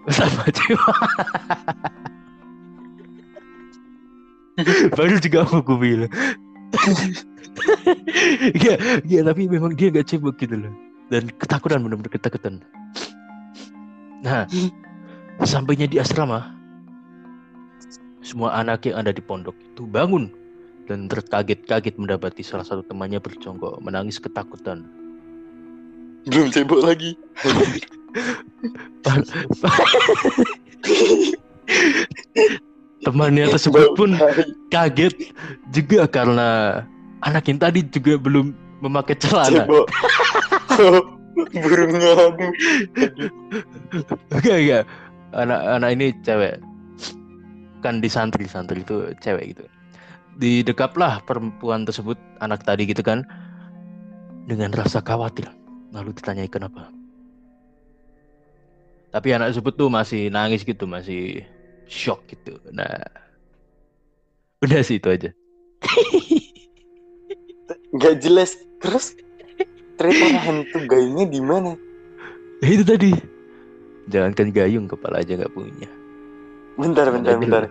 Sama 0.15 0.47
jiwa. 0.51 0.93
Baru 4.97 5.15
juga 5.21 5.45
mau 5.49 5.61
gue 5.63 5.77
bilang. 5.77 6.13
Iya, 8.55 8.79
iya 9.03 9.19
tapi 9.25 9.51
memang 9.51 9.75
dia 9.75 9.91
gak 9.91 10.07
cebok 10.07 10.39
gitu 10.39 10.55
loh. 10.55 10.71
Dan 11.11 11.27
ketakutan 11.41 11.83
benar-benar 11.83 12.07
ketakutan. 12.07 12.63
Nah, 14.23 14.47
sampainya 15.43 15.83
di 15.83 15.99
asrama, 15.99 16.55
semua 18.23 18.55
anak 18.55 18.87
yang 18.87 19.03
ada 19.03 19.11
di 19.11 19.19
pondok 19.19 19.57
itu 19.59 19.83
bangun 19.83 20.31
dan 20.87 21.11
terkaget-kaget 21.11 21.99
mendapati 21.99 22.45
salah 22.45 22.63
satu 22.63 22.85
temannya 22.87 23.19
berjongkok 23.19 23.83
menangis 23.83 24.23
ketakutan. 24.23 24.87
Belum 26.29 26.53
cebok 26.53 26.85
lagi. 26.85 27.17
Temannya 33.09 33.49
tersebut 33.49 33.97
pun 33.97 34.13
kaget 34.69 35.33
juga 35.73 36.05
karena 36.05 36.81
anak 37.25 37.49
yang 37.49 37.57
tadi 37.57 37.81
juga 37.89 38.21
belum 38.21 38.53
memakai 38.85 39.17
celana. 39.17 39.65
Burung 41.49 41.91
ngadu. 41.97 42.47
Enggak, 44.29 44.57
enggak. 44.61 44.83
Anak-anak 45.33 45.89
ini 45.97 46.07
cewek. 46.21 46.61
Kan 47.81 47.97
di 47.97 48.09
santri, 48.11 48.45
santri 48.45 48.85
itu 48.85 49.09
cewek 49.25 49.57
gitu. 49.57 49.65
Didekaplah 50.37 51.25
perempuan 51.25 51.89
tersebut, 51.89 52.15
anak 52.45 52.61
tadi 52.61 52.85
gitu 52.85 53.01
kan. 53.01 53.25
Dengan 54.45 54.69
rasa 54.77 55.01
khawatir. 55.01 55.49
Lalu 55.89 56.13
ditanyai 56.13 56.45
kenapa. 56.45 56.93
Tapi 59.09 59.33
anak 59.33 59.57
tersebut 59.57 59.73
tuh 59.73 59.89
masih 59.89 60.29
nangis 60.29 60.61
gitu, 60.61 60.85
masih 60.85 61.41
shock 61.89 62.21
gitu. 62.29 62.61
Nah, 62.69 63.01
udah 64.61 64.79
sih 64.85 65.01
itu 65.01 65.09
aja. 65.09 65.29
Gak 67.97 68.21
jelas. 68.21 68.53
Terus 68.79 69.17
ternyata 69.97 70.39
hantu 70.39 70.77
gayungnya 70.87 71.27
di 71.27 71.41
mana? 71.43 71.73
Ya, 72.61 72.69
itu 72.77 72.85
tadi. 72.85 73.11
Jangankan 74.09 74.49
gayung, 74.49 74.85
kepala 74.87 75.21
aja 75.21 75.35
nggak 75.35 75.53
punya. 75.53 75.89
Bentar, 76.79 77.11
bentar, 77.11 77.35
Nggak 77.35 77.41
bentar. 77.43 77.63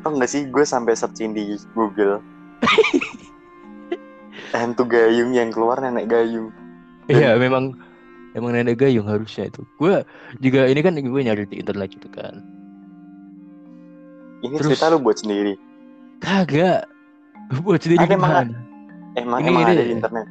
tau 0.00 0.16
gak 0.16 0.30
sih 0.32 0.48
gue 0.48 0.64
sampai 0.64 0.96
searching 0.96 1.32
di 1.32 1.56
Google 1.76 2.20
hantu 4.56 4.88
gayung 4.88 5.36
yang 5.36 5.52
keluar 5.52 5.76
nenek 5.76 6.08
gayung 6.08 6.48
Iya 7.04 7.36
memang 7.36 7.76
emang 8.32 8.52
nenek 8.54 8.78
gayung 8.80 9.04
harusnya 9.04 9.50
itu. 9.50 9.60
Gue 9.76 10.04
juga 10.38 10.68
ini 10.70 10.80
kan 10.80 10.94
gue 10.96 11.20
nyari 11.20 11.44
di 11.50 11.58
internet 11.58 11.90
gitu 11.90 12.08
kan. 12.12 12.38
Ini 14.40 14.54
Terus- 14.56 14.76
cerita 14.76 14.90
lu 14.90 14.98
buat 15.00 15.16
sendiri 15.16 15.54
Kagak. 16.20 16.84
Buat 17.64 17.80
sendiri 17.80 17.98
Ada 17.98 18.14
emang 18.14 18.32
emang 19.16 19.40
Ini- 19.40 19.48
emang 19.48 19.62
ini- 19.64 19.74
ada 19.74 19.82
di 19.82 19.92
internet 19.92 20.26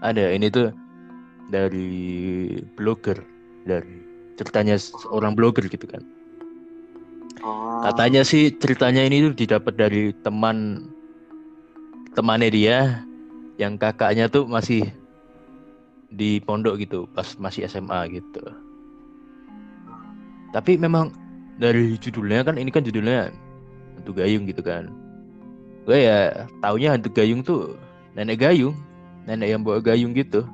Ada 0.00 0.24
ini 0.32 0.46
tuh 0.48 0.68
dari 1.46 1.90
blogger 2.74 3.20
dari 3.64 3.94
ceritanya 4.34 4.74
seorang 4.76 5.32
blogger 5.32 5.64
gitu 5.68 5.84
kan. 5.86 6.02
oh. 7.40 7.80
Katanya 7.84 8.24
sih 8.24 8.50
ceritanya 8.50 9.04
ini 9.04 9.28
tuh 9.28 9.34
didapat 9.36 9.76
dari 9.76 10.10
teman 10.20 10.88
temannya 12.12 12.50
dia 12.50 12.78
yang 13.56 13.76
kakaknya 13.76 14.26
tuh 14.26 14.44
masih 14.44 14.82
di 16.08 16.40
pondok 16.40 16.80
gitu 16.80 17.06
pas 17.12 17.26
masih 17.38 17.64
SMA 17.64 18.00
gitu. 18.12 18.42
Tapi 20.50 20.78
memang 20.78 21.10
dari 21.58 21.94
judulnya 21.98 22.42
kan 22.42 22.56
ini 22.56 22.70
kan 22.70 22.82
judulnya 22.82 23.30
hantu 24.04 24.12
gayung 24.14 24.44
gitu 24.44 24.60
kan. 24.60 24.92
Gue 25.88 26.04
ya 26.04 26.20
taunya 26.60 26.92
hantu 26.92 27.08
gayung 27.08 27.40
tuh 27.40 27.72
nenek 28.12 28.36
gayung, 28.38 28.76
nenek 29.24 29.48
yang 29.48 29.64
bawa 29.64 29.80
gayung 29.80 30.12
gitu. 30.12 30.44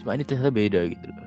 Cuma 0.00 0.12
ini 0.12 0.22
ternyata 0.22 0.52
beda 0.52 0.84
gitu 0.84 1.08
loh. 1.08 1.24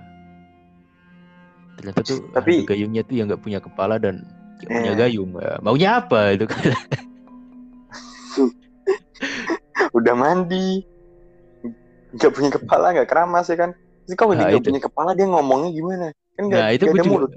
Ternyata 1.75 1.99
tuh 2.05 2.21
Tapi- 2.29 2.61
hantu 2.61 2.69
gayungnya 2.69 3.01
tuh 3.01 3.15
yang 3.17 3.25
nggak 3.25 3.41
punya 3.41 3.57
kepala 3.57 3.97
dan 3.97 4.21
nggak 4.61 4.69
punya 4.69 4.93
Eh. 4.93 4.97
gayung. 5.01 5.29
Ya, 5.35 5.57
Maunya 5.59 5.89
apa 5.97 6.37
itu 6.37 6.45
kan? 6.45 6.61
udah 9.89 10.13
mandi 10.13 10.85
nggak 12.13 12.31
punya 12.31 12.49
kepala 12.51 12.93
nggak 12.93 13.09
keramas 13.09 13.49
ya 13.49 13.57
kan 13.57 13.71
Terus 14.05 14.17
kalau 14.17 14.33
dia 14.33 14.41
Nah, 14.41 14.49
nggak 14.53 14.61
itu. 14.61 14.69
punya 14.69 14.81
kepala 14.81 15.09
dia 15.13 15.25
ngomongnya 15.25 15.69
gimana 15.71 16.05
kan 16.35 16.43
nggak 16.45 16.61
Nah 16.61 16.69
itu 16.73 16.83
gue 16.85 16.93
ada 16.93 17.03
juga 17.05 17.27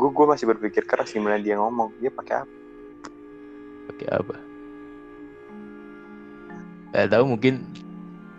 gue 0.00 0.08
gue 0.08 0.26
masih 0.26 0.48
berpikir 0.48 0.88
keras 0.88 1.12
gimana 1.12 1.36
dia 1.36 1.60
ngomong 1.60 1.92
dia 2.00 2.08
pakai 2.08 2.40
apa 2.40 2.60
pakai 4.00 4.08
apa? 4.16 4.36
Gak 6.96 7.10
tahu 7.12 7.24
mungkin 7.36 7.54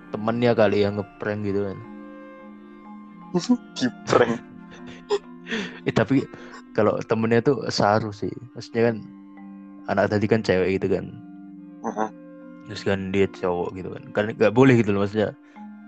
temennya 0.10 0.58
kali 0.58 0.82
yang 0.82 0.97
ngeprank 0.97 1.45
gitu 1.45 1.69
kan. 1.69 1.78
di 3.80 3.88
prank 4.10 4.36
Eh 5.88 5.93
tapi 5.93 6.26
kalau 6.74 6.97
temennya 7.06 7.45
tuh 7.45 7.67
saru 7.69 8.10
sih. 8.10 8.32
Maksudnya 8.58 8.91
kan 8.91 8.95
anak 9.91 10.10
tadi 10.10 10.26
kan 10.26 10.41
cewek 10.41 10.82
gitu 10.82 10.97
kan. 10.97 11.06
Heeh. 11.86 12.10
Terus 12.71 12.82
kan 12.88 13.00
dia 13.13 13.28
cowok 13.30 13.69
gitu 13.78 13.89
kan. 13.93 14.04
Kan 14.15 14.24
nggak 14.34 14.56
boleh 14.56 14.82
gitu 14.82 14.95
loh 14.95 15.06
maksudnya. 15.06 15.38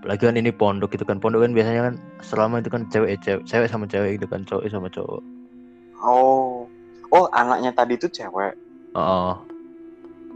Apalagi 0.03 0.23
kan 0.27 0.35
ini 0.35 0.51
pondok 0.51 0.91
gitu 0.93 1.07
kan. 1.07 1.17
Pondok 1.17 1.47
kan 1.47 1.55
biasanya 1.55 1.81
kan 1.91 1.95
selama 2.21 2.59
itu 2.59 2.69
kan 2.69 2.83
cewek 2.91 3.17
cewek, 3.23 3.43
cewek 3.47 3.67
sama 3.71 3.87
cewek 3.87 4.19
gitu 4.19 4.27
kan, 4.27 4.43
cowok 4.43 4.67
sama 4.67 4.91
cowok. 4.91 5.23
Oh 6.03 6.67
oh 7.11 7.25
anaknya 7.31 7.71
tadi 7.73 7.95
tuh 7.97 8.11
cewek 8.11 8.53
Oh, 8.93 9.41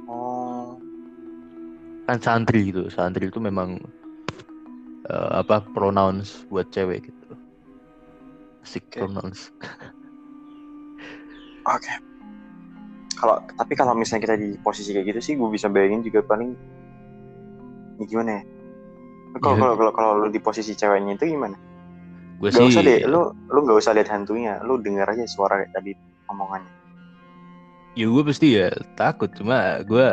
oh 0.10 0.82
kan 2.08 2.18
santri 2.24 2.72
gitu. 2.72 2.88
Santri 2.88 3.28
itu 3.28 3.38
memang 3.44 3.76
eh, 5.12 5.30
apa 5.44 5.60
pronouns 5.76 6.48
buat 6.48 6.66
cewek 6.72 7.12
gitu. 7.12 7.36
Asik 8.64 8.88
Oke. 8.88 9.04
pronouns. 9.04 9.52
oke 11.68 11.94
kalau 13.18 13.36
tapi 13.58 13.74
kalau 13.76 13.94
misalnya 13.98 14.24
kita 14.30 14.36
di 14.40 14.56
posisi 14.62 14.94
kayak 14.94 15.06
gitu 15.12 15.20
sih 15.20 15.34
gue 15.36 15.50
bisa 15.52 15.68
bayangin 15.68 16.06
juga 16.06 16.22
paling 16.24 16.54
ya 17.98 18.06
gimana 18.08 18.40
ya 18.40 18.44
kalau 19.42 19.58
Ya. 19.58 19.62
kalau 19.62 19.74
kalau 19.76 19.92
kalau 19.94 20.12
lu 20.24 20.28
di 20.32 20.40
posisi 20.40 20.74
ceweknya 20.78 21.18
itu 21.18 21.34
gimana 21.34 21.58
Gue 22.38 22.54
Gak 22.54 22.62
sih 22.62 22.70
usah 22.70 22.84
deh, 22.86 23.02
lu 23.10 23.34
lu 23.50 23.60
gak 23.66 23.78
usah 23.82 23.98
lihat 23.98 24.14
hantunya, 24.14 24.62
lu 24.62 24.78
denger 24.78 25.10
aja 25.10 25.26
suara 25.26 25.58
kayak 25.58 25.74
tadi 25.74 25.92
omongannya. 26.30 26.70
ya 27.98 28.06
gue 28.06 28.24
pasti 28.30 28.48
ya 28.54 28.70
takut 28.94 29.34
cuma 29.34 29.82
gue 29.82 30.06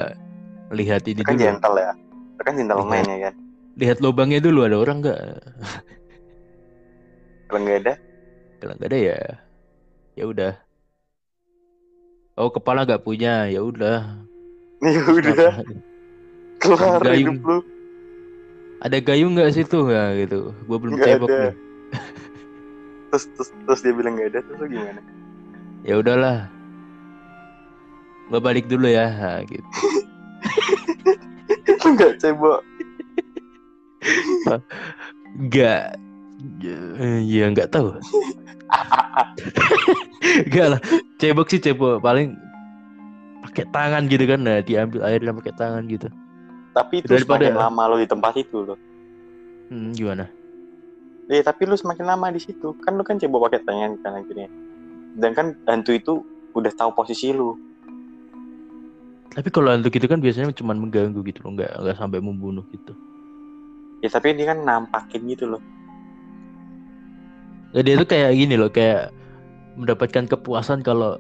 lihat 0.72 1.04
ini 1.04 1.20
kan 1.20 1.36
dulu. 1.36 1.44
gentle 1.44 1.76
ya, 1.76 1.92
kan 2.40 2.56
gentleman 2.56 3.04
ya 3.04 3.18
kan. 3.28 3.34
lihat 3.76 4.00
lubangnya 4.00 4.40
dulu 4.40 4.64
ada 4.64 4.76
orang 4.80 5.04
nggak? 5.04 5.20
Kalau 7.52 7.60
nggak 7.60 7.78
ada, 7.84 7.94
kalau 8.64 8.72
nggak 8.80 8.88
ada 8.88 8.98
ya 9.04 9.20
ya 10.16 10.24
udah. 10.24 10.52
Oh 12.40 12.48
kepala 12.48 12.88
nggak 12.88 13.04
punya 13.04 13.52
ya 13.52 13.60
udah. 13.60 14.24
Ya 14.80 15.00
udah. 15.04 15.60
keluar 16.56 17.04
Gayung. 17.04 17.36
hidup 17.36 17.38
lu. 17.44 17.58
ada 18.80 18.96
gayung 18.96 19.36
nggak 19.36 19.52
situ 19.52 19.92
ya 19.92 20.16
gitu. 20.24 20.56
Gue 20.64 20.78
belum 20.80 20.96
cebok 21.04 21.28
ada. 21.28 21.52
nih 21.52 21.73
Terus, 23.14 23.30
terus 23.38 23.50
terus 23.62 23.80
dia 23.86 23.94
bilang 23.94 24.18
nggak 24.18 24.26
ada, 24.34 24.40
terus 24.42 24.58
lu 24.58 24.66
gimana? 24.74 24.98
ya 25.86 25.94
udahlah. 26.02 26.50
Gue 28.26 28.40
balik 28.42 28.66
dulu 28.66 28.90
ya 28.90 29.06
Nah, 29.06 29.38
gitu. 29.46 29.62
Lu 31.86 31.88
nggak 31.94 32.18
cebok. 32.18 32.58
nggak. 35.46 35.82
Ya 37.22 37.44
nggak 37.54 37.70
tahu. 37.70 37.94
Nggak 40.50 40.66
lah. 40.74 40.80
Cebok 41.22 41.46
sih 41.46 41.62
cebok. 41.62 42.02
Paling 42.02 42.34
pakai 43.46 43.62
tangan 43.70 44.10
gitu 44.10 44.26
kan. 44.26 44.42
Nah 44.42 44.58
diambil 44.58 45.06
airnya 45.06 45.30
pakai 45.38 45.54
tangan 45.54 45.86
gitu. 45.86 46.10
Tapi 46.74 46.98
itu 46.98 47.14
Daripada- 47.14 47.54
lama 47.70 47.94
lu 47.94 48.02
di 48.02 48.10
tempat 48.10 48.34
itu 48.34 48.58
lo. 48.58 48.74
hmm, 49.70 49.94
gimana 49.94 50.26
Eh 51.24 51.40
tapi 51.40 51.64
lu 51.64 51.72
semakin 51.72 52.04
lama 52.04 52.28
di 52.28 52.40
situ, 52.40 52.76
kan 52.84 52.94
lu 52.94 53.02
kan 53.02 53.16
cebok 53.16 53.48
pakai 53.48 53.64
tangan 53.64 53.96
kan 54.04 54.12
akhirnya. 54.14 54.48
Dan 55.16 55.32
kan 55.32 55.56
hantu 55.64 55.96
itu 55.96 56.20
udah 56.52 56.72
tahu 56.74 56.92
posisi 56.92 57.32
lu. 57.32 57.56
Tapi 59.32 59.48
kalau 59.48 59.72
hantu 59.72 59.88
gitu 59.88 60.04
kan 60.04 60.20
biasanya 60.20 60.52
cuma 60.52 60.76
mengganggu 60.76 61.18
gitu 61.24 61.40
loh, 61.42 61.56
nggak 61.56 61.70
nggak 61.80 61.96
sampai 61.96 62.20
membunuh 62.20 62.62
gitu. 62.70 62.92
Ya 63.98 64.12
tapi 64.12 64.36
ini 64.36 64.44
kan 64.44 64.60
nampakin 64.62 65.24
gitu 65.26 65.48
loh. 65.48 65.62
Ya, 67.74 67.82
dia 67.82 67.98
tuh 67.98 68.06
kayak 68.06 68.30
gini 68.36 68.54
loh, 68.54 68.70
kayak 68.70 69.10
mendapatkan 69.74 70.30
kepuasan 70.30 70.84
kalau 70.84 71.18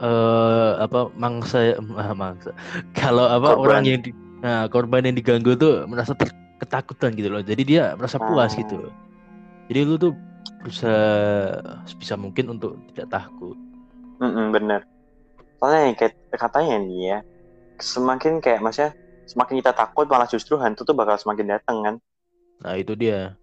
eh 0.00 0.72
apa 0.76 1.08
mangsa 1.14 1.78
ah, 1.96 2.12
mangsa. 2.18 2.50
Kalau 2.92 3.24
apa 3.24 3.54
Korban. 3.54 3.62
orang 3.64 3.82
yang 3.86 4.00
di, 4.02 4.10
nah, 4.42 4.66
korban 4.68 5.06
yang 5.06 5.16
diganggu 5.16 5.54
tuh 5.56 5.86
merasa 5.86 6.12
ter- 6.12 6.34
ketakutan 6.60 7.14
gitu 7.16 7.32
loh. 7.32 7.40
Jadi 7.40 7.62
dia 7.64 7.94
merasa 7.96 8.18
puas 8.20 8.52
Ah. 8.52 8.58
gitu. 8.58 8.74
loh. 8.76 8.92
Jadi 9.70 9.80
lu 9.86 9.94
tuh 9.94 10.12
berusaha 10.66 11.06
sebisa 11.86 12.18
mungkin 12.18 12.58
untuk 12.58 12.74
tidak 12.90 13.22
takut. 13.22 13.54
Mm 14.18 14.50
bener. 14.50 14.82
Soalnya 15.62 15.80
yang 15.86 15.96
kayak 15.96 16.14
katanya 16.34 16.76
nih 16.82 17.00
ya, 17.06 17.18
semakin 17.78 18.42
kayak 18.42 18.58
maksudnya 18.58 18.92
semakin 19.30 19.62
kita 19.62 19.72
takut 19.72 20.10
malah 20.10 20.26
justru 20.26 20.58
hantu 20.58 20.82
tuh 20.82 20.96
bakal 20.98 21.14
semakin 21.14 21.54
datang 21.54 21.76
kan. 21.86 21.94
Nah, 22.66 22.74
itu 22.74 22.98
dia. 22.98 23.38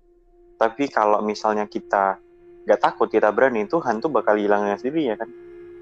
Tapi 0.59 0.91
kalau 0.91 1.23
misalnya 1.23 1.63
kita 1.63 2.19
nggak 2.67 2.83
takut 2.83 3.07
kita 3.07 3.31
berani 3.31 3.63
itu 3.63 3.79
hantu 3.79 4.11
bakal 4.11 4.35
hilangnya 4.35 4.75
sendiri 4.75 5.13
ya 5.13 5.15
kan. 5.15 5.31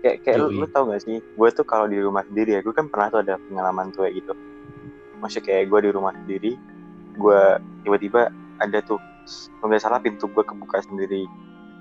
Kayak 0.05 0.21
kayak 0.21 0.37
lu, 0.37 0.61
lu 0.61 0.67
tau 0.69 0.85
gak 0.93 1.01
sih, 1.01 1.17
gue 1.17 1.49
tuh 1.49 1.65
kalau 1.65 1.89
di 1.89 1.97
rumah 1.97 2.21
sendiri 2.29 2.53
ya, 2.53 2.61
gue 2.61 2.69
kan 2.69 2.85
pernah 2.85 3.09
tuh 3.09 3.25
ada 3.25 3.41
pengalaman 3.49 3.89
tuh 3.89 4.05
kayak 4.05 4.21
gitu. 4.21 4.33
Maksudnya 5.17 5.43
kayak 5.49 5.63
gue 5.73 5.79
di 5.81 5.89
rumah 5.89 6.13
sendiri, 6.13 6.51
gue 7.17 7.41
tiba-tiba 7.81 8.29
ada 8.61 8.79
tuh, 8.85 9.01
kalau 9.55 9.67
nggak 9.67 9.81
salah 9.81 9.99
pintu 9.99 10.25
gue 10.27 10.41
kebuka 10.41 10.79
sendiri. 10.81 11.25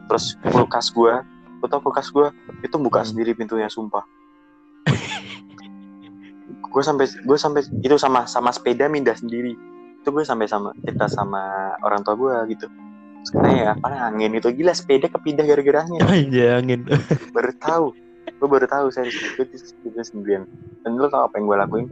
Terus 0.04 0.36
kulkas 0.44 0.88
gue, 0.90 1.14
lu 1.58 1.66
tau 1.66 1.80
kulkas 1.80 2.08
gue, 2.08 2.28
itu 2.60 2.76
buka 2.76 3.00
Hmm. 3.00 3.08
sendiri 3.10 3.32
pintunya 3.32 3.68
sumpah. 3.68 4.04
gue 6.64 6.82
sampai 6.82 7.06
gue 7.06 7.38
sampai 7.38 7.62
itu 7.80 7.94
sama 7.94 8.26
sama 8.26 8.50
sepeda 8.50 8.88
mindah 8.88 9.14
sendiri. 9.14 9.54
Itu 10.02 10.10
gue 10.10 10.20
sampai 10.20 10.44
sama 10.44 10.74
kita 10.76 11.06
sama 11.06 11.40
orang 11.80 12.02
tua 12.02 12.14
gue 12.14 12.34
gitu. 12.50 12.66
Katanya 13.24 13.56
ya 13.56 13.68
apa 13.72 13.88
angin 14.04 14.34
itu 14.34 14.50
gila 14.50 14.74
sepeda 14.74 15.06
kepindah 15.06 15.46
gara-gara 15.46 15.80
angin 15.86 16.02
Anjay, 16.02 16.50
angin. 16.58 16.80
baru 17.30 17.52
tahu. 17.56 17.86
Gue 18.34 18.48
baru 18.50 18.66
tahu 18.66 18.90
saya 18.90 19.06
di 19.06 19.14
situ 19.56 20.02
sendirian. 20.02 20.44
Dan 20.82 20.98
lo 20.98 21.06
tau 21.06 21.24
apa 21.24 21.38
yang 21.38 21.46
gue 21.46 21.56
lakuin? 21.56 21.86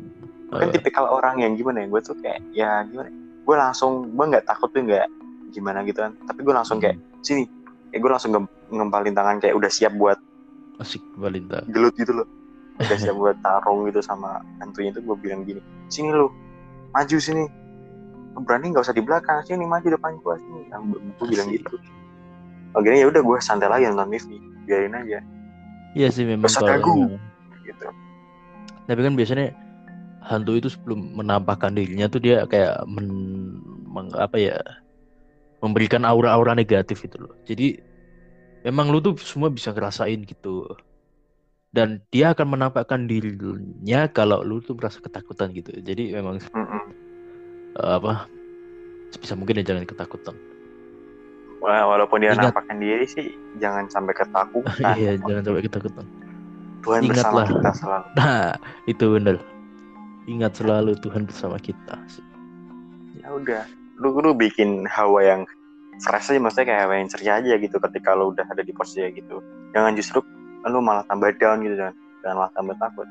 Gue 0.50 0.58
kan 0.58 0.68
tipikal 0.68 1.08
orang 1.08 1.40
yang 1.40 1.54
gimana 1.54 1.80
ya? 1.80 1.88
Gue 1.88 2.00
tuh 2.02 2.18
kayak 2.18 2.42
ya 2.52 2.82
gimana? 2.84 3.08
Gue 3.42 3.56
langsung 3.56 4.10
gue 4.10 4.24
nggak 4.28 4.44
takut 4.44 4.68
tuh 4.68 4.82
nggak 4.82 5.06
gimana 5.52 5.84
gitu 5.84 6.00
kan. 6.00 6.16
Tapi 6.24 6.40
gue 6.40 6.54
langsung 6.54 6.80
kayak 6.80 6.96
sini. 7.20 7.44
Kayak 7.92 8.00
gue 8.00 8.10
langsung 8.10 8.30
ngem- 8.32 8.52
ngempalin 8.72 9.12
tangan 9.12 9.36
kayak 9.36 9.52
udah 9.52 9.68
siap 9.68 9.92
buat 9.94 10.16
Asik 10.80 11.04
Valinta. 11.14 11.60
gelut 11.68 11.92
gitu 11.94 12.16
loh. 12.16 12.26
Udah 12.80 12.96
siap 12.96 13.14
buat 13.14 13.36
tarung 13.44 13.84
gitu 13.86 14.00
sama 14.00 14.40
hantunya 14.58 14.90
itu 14.90 15.04
gue 15.04 15.16
bilang 15.20 15.44
gini 15.44 15.60
sini 15.86 16.08
lu 16.08 16.32
maju 16.90 17.16
sini. 17.20 17.44
Berani 18.32 18.72
nggak 18.72 18.80
usah 18.80 18.96
di 18.96 19.04
belakang 19.04 19.44
sini 19.44 19.68
maju 19.68 19.84
depan 19.84 20.16
gue 20.16 20.34
sini. 20.40 20.60
Yang 20.72 20.82
gue 21.20 21.26
bilang 21.28 21.48
gitu. 21.52 21.76
Akhirnya 22.72 23.04
ya 23.04 23.06
udah 23.12 23.20
gue 23.20 23.36
santai 23.44 23.68
lagi 23.68 23.84
nonton 23.84 24.08
TV 24.08 24.40
biarin 24.64 24.96
aja. 24.96 25.20
Iya 25.92 26.08
sih 26.08 26.24
memang 26.24 26.48
Rasa 26.48 26.64
kalau 26.64 27.12
gitu. 27.60 27.86
Tapi 28.88 29.00
kan 29.04 29.14
biasanya 29.14 29.52
hantu 30.24 30.56
itu 30.56 30.72
sebelum 30.72 31.12
menampakkan 31.12 31.76
dirinya 31.76 32.08
tuh 32.08 32.24
dia 32.24 32.48
kayak 32.48 32.80
men, 32.88 33.06
meng- 33.84 34.16
apa 34.16 34.40
ya 34.40 34.56
memberikan 35.62 36.02
aura-aura 36.02 36.52
negatif 36.52 37.06
itu 37.06 37.16
loh. 37.22 37.38
Jadi 37.46 37.78
memang 38.66 38.90
lu 38.90 38.98
tuh 38.98 39.14
semua 39.22 39.48
bisa 39.48 39.70
ngerasain 39.70 40.26
gitu. 40.26 40.66
Dan 41.72 42.04
dia 42.12 42.36
akan 42.36 42.52
menampakkan 42.52 43.08
dirinya 43.08 44.04
kalau 44.12 44.44
lu 44.44 44.60
tuh 44.60 44.76
merasa 44.76 45.00
ketakutan 45.00 45.54
gitu. 45.56 45.72
Jadi 45.80 46.12
memang 46.12 46.36
eh, 46.36 46.82
apa 47.80 48.26
sebisa 49.14 49.38
mungkin 49.38 49.62
ya 49.62 49.72
jangan 49.72 49.86
ketakutan. 49.88 50.36
Wah, 51.62 51.86
walaupun 51.86 52.18
dia 52.26 52.34
Ingat. 52.34 52.50
nampakkan 52.50 52.82
diri 52.82 53.06
sih 53.06 53.38
jangan 53.62 53.86
sampai 53.86 54.18
ketakutan 54.18 54.94
Iya, 54.98 55.14
jangan 55.22 55.42
sampai 55.46 55.62
ketakutan. 55.62 56.06
Tuhan 56.82 57.00
bersama 57.06 57.46
ingatlah. 57.46 57.46
kita 57.46 57.70
selalu 57.78 58.06
Nah, 58.18 58.46
itu 58.90 59.04
bener. 59.14 59.36
Ingat 60.26 60.52
selalu 60.58 60.92
Tuhan 60.98 61.22
bersama 61.24 61.56
kita. 61.62 61.96
ya 63.22 63.30
udah 63.30 63.62
lu 64.02 64.18
lu 64.18 64.34
bikin 64.34 64.82
hawa 64.90 65.22
yang 65.22 65.40
fresh 66.02 66.34
aja 66.34 66.42
maksudnya 66.42 66.66
kayak 66.74 66.80
hawa 66.84 66.94
yang 66.98 67.08
ceria 67.08 67.32
aja 67.38 67.54
gitu 67.56 67.78
ketika 67.78 68.18
lu 68.18 68.34
udah 68.34 68.42
ada 68.50 68.66
di 68.66 68.74
posisi 68.74 68.98
kayak 69.00 69.14
gitu 69.22 69.38
jangan 69.70 69.94
justru 69.94 70.18
lu 70.66 70.82
malah 70.82 71.06
tambah 71.06 71.30
down 71.38 71.62
gitu 71.62 71.78
kan 71.78 71.94
dan 72.26 72.32
malah 72.34 72.50
tambah 72.52 72.74
takut 72.76 73.06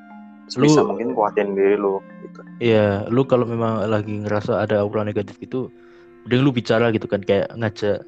Lu- 0.60 0.67
bisa 0.67 0.84
mungkin 0.84 1.15
kuatin 1.15 1.56
diri 1.56 1.80
lu 1.80 2.04
gitu 2.27 2.41
Iya, 2.62 3.10
lu 3.10 3.25
kalau 3.25 3.47
memang 3.49 3.89
lagi 3.89 4.21
ngerasa 4.21 4.62
ada 4.62 4.86
aura 4.86 5.01
negatif 5.01 5.34
itu, 5.41 5.73
udah 6.30 6.38
lu 6.38 6.54
bicara 6.54 6.93
gitu 6.93 7.10
kan, 7.10 7.17
kayak 7.17 7.49
ngajak 7.58 8.06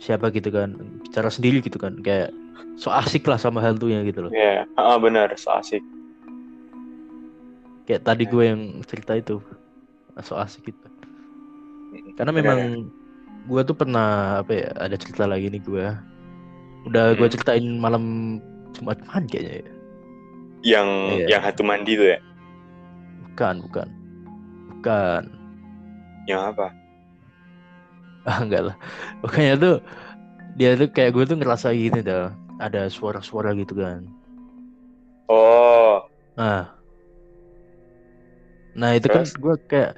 siapa 0.00 0.32
gitu 0.32 0.48
kan, 0.48 0.72
bicara 1.04 1.28
sendiri 1.28 1.60
gitu 1.60 1.76
kan, 1.76 1.92
kayak 2.00 2.32
so 2.80 2.88
asik 2.88 3.28
lah 3.28 3.36
sama 3.36 3.60
hantunya 3.60 4.00
gitu 4.08 4.24
loh. 4.24 4.32
ya 4.32 4.64
ah 4.80 4.96
benar 4.96 5.28
so 5.36 5.52
asik 5.52 5.84
Kayak 7.84 8.00
tadi 8.00 8.24
Ya. 8.24 8.30
gue 8.32 8.44
yang 8.48 8.60
cerita 8.88 9.12
itu, 9.12 9.36
so 10.24 10.40
asik 10.40 10.72
gitu. 10.72 10.86
Karena 12.16 12.32
Benar 12.34 12.34
memang 12.34 12.60
ya? 12.60 12.68
gue 13.48 13.60
tuh 13.68 13.76
pernah 13.76 14.06
apa 14.40 14.52
ya, 14.54 14.68
ada 14.76 14.96
cerita 14.96 15.24
lagi 15.28 15.46
nih 15.52 15.62
gue. 15.62 15.86
Udah 16.88 17.16
gue 17.18 17.26
Hmm. 17.26 17.34
ceritain 17.34 17.66
malam 17.80 18.04
Jumat 18.74 18.98
kemarin 19.02 19.26
kayaknya 19.30 19.54
ya. 19.64 19.72
yang 20.64 20.88
Iya. 21.04 21.28
yang 21.28 21.40
hantu 21.44 21.62
mandi 21.62 21.92
tuh 21.94 22.08
ya 22.16 22.18
Bukan, 23.24 23.54
bukan. 23.66 23.88
Bukan. 24.70 25.22
yang 26.26 26.40
apa 26.50 26.72
Ah 28.24 28.38
enggak 28.44 28.62
lah. 28.72 28.76
Makanya 29.22 29.54
tuh 29.60 29.74
dia 30.58 30.70
tuh 30.80 30.88
kayak 30.96 31.12
gue 31.16 31.24
tuh 31.30 31.36
ngerasa 31.40 31.68
gini 31.76 32.00
dah. 32.00 32.32
Ada 32.60 32.88
suara-suara 32.88 33.52
gitu 33.58 33.74
kan. 33.76 34.00
oh 35.28 36.08
Nah. 36.36 36.74
Nah, 38.74 38.90
itu 38.98 39.06
kan 39.06 39.22
Terus? 39.22 39.38
gue 39.38 39.54
kayak 39.70 39.90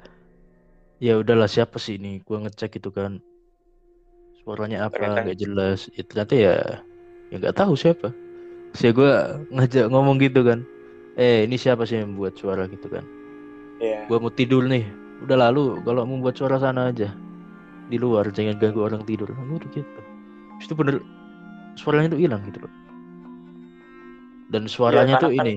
ya 0.97 1.17
udahlah 1.21 1.49
siapa 1.49 1.77
sih 1.77 1.97
ini? 1.97 2.19
Gue 2.23 2.37
ngecek 2.41 2.77
gitu 2.81 2.89
kan. 2.89 3.21
Suaranya 4.43 4.87
apa 4.87 4.95
nggak 5.27 5.37
jelas. 5.39 5.91
Ya, 5.93 6.03
ternyata 6.07 6.33
ya 6.35 6.55
ya 7.29 7.35
nggak 7.41 7.55
tahu 7.57 7.73
siapa. 7.75 8.09
Saya 8.77 8.91
gue 8.93 9.11
ngajak 9.51 9.85
ngomong 9.91 10.17
gitu 10.21 10.43
kan. 10.45 10.63
Eh, 11.17 11.49
ini 11.49 11.57
siapa 11.57 11.83
sih 11.83 11.97
yang 11.97 12.13
buat 12.13 12.37
suara 12.37 12.69
gitu 12.69 12.87
kan? 12.93 13.01
ya 13.81 14.05
Gua 14.05 14.21
mau 14.21 14.29
tidur 14.29 14.69
nih. 14.69 14.85
Udah 15.25 15.49
lalu 15.49 15.81
kalau 15.81 16.05
mau 16.05 16.21
buat 16.21 16.37
suara 16.37 16.61
sana 16.61 16.93
aja. 16.93 17.09
Di 17.89 17.97
luar 17.97 18.29
jangan 18.29 18.61
ganggu 18.61 18.85
orang 18.85 19.01
tidur. 19.01 19.33
Lalu 19.33 19.57
udah 19.57 19.69
gitu. 19.73 19.99
Terus 20.61 20.65
itu 20.69 20.75
bener 20.77 20.95
suaranya 21.73 22.13
tuh 22.13 22.21
hilang 22.21 22.41
gitu 22.45 22.61
loh. 22.65 22.73
Dan 24.53 24.69
suaranya 24.69 25.17
karena 25.17 25.23
tuh 25.25 25.31
kan- 25.33 25.47
ini 25.49 25.55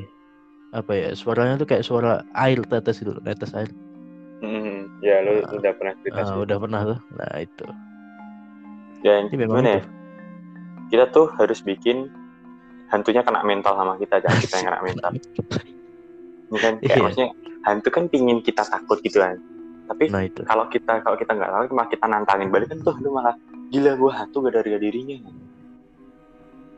apa 0.72 0.92
ya? 0.96 1.09
Suaranya 1.12 1.55
tuh 1.61 1.68
kayak 1.68 1.85
suara 1.85 2.24
air 2.33 2.64
tetes 2.64 3.05
gitu 3.05 3.12
loh, 3.12 3.22
tetes 3.22 3.53
air. 3.53 3.68
Hmm, 4.40 4.79
ya 5.00 5.16
lu 5.20 5.40
Ah. 5.40 5.52
udah 5.52 5.72
pernah 5.72 5.94
cerita 5.98 6.20
sih. 6.22 6.36
udah 6.38 6.56
pernah 6.56 6.80
tuh. 6.86 6.98
Nah, 7.12 7.34
itu. 7.36 7.66
Ya, 9.00 9.14
Ini 9.18 9.32
memang 9.34 9.58
gimana 9.58 9.70
ya? 9.70 9.82
Kita 10.86 11.04
tuh 11.08 11.26
harus 11.32 11.60
bikin 11.60 12.10
hantunya 12.86 13.22
kena 13.22 13.40
mental 13.42 13.72
sama 13.72 13.96
kita, 13.96 14.18
jangan 14.18 14.38
kita 14.38 14.54
yang 14.56 14.66
kena 14.66 14.80
mental. 14.88 15.10
Ini 16.46 16.58
kan 16.58 16.72
kayak 16.78 16.90
Iya. 16.90 17.02
maksudnya 17.02 17.28
hantu 17.62 17.88
kan 17.88 18.04
pingin 18.06 18.38
kita 18.40 18.62
takut 18.62 19.00
gitu 19.00 19.18
kan. 19.18 19.38
Tapi 19.86 20.04
Nah, 20.06 20.22
itu. 20.22 20.42
kalau 20.42 20.66
kita 20.66 21.00
kalau 21.00 21.16
kita 21.16 21.32
nggak 21.32 21.50
takut 21.50 21.70
malah 21.72 21.88
kita 21.88 22.04
nantangin 22.06 22.48
balik 22.48 22.68
kan 22.68 22.78
tuh 22.80 22.92
hantu 22.92 23.10
malah 23.10 23.34
gila 23.70 23.92
gua 23.96 24.12
hantu 24.16 24.36
gak 24.42 24.54
dari 24.54 24.76
dirinya. 24.78 25.16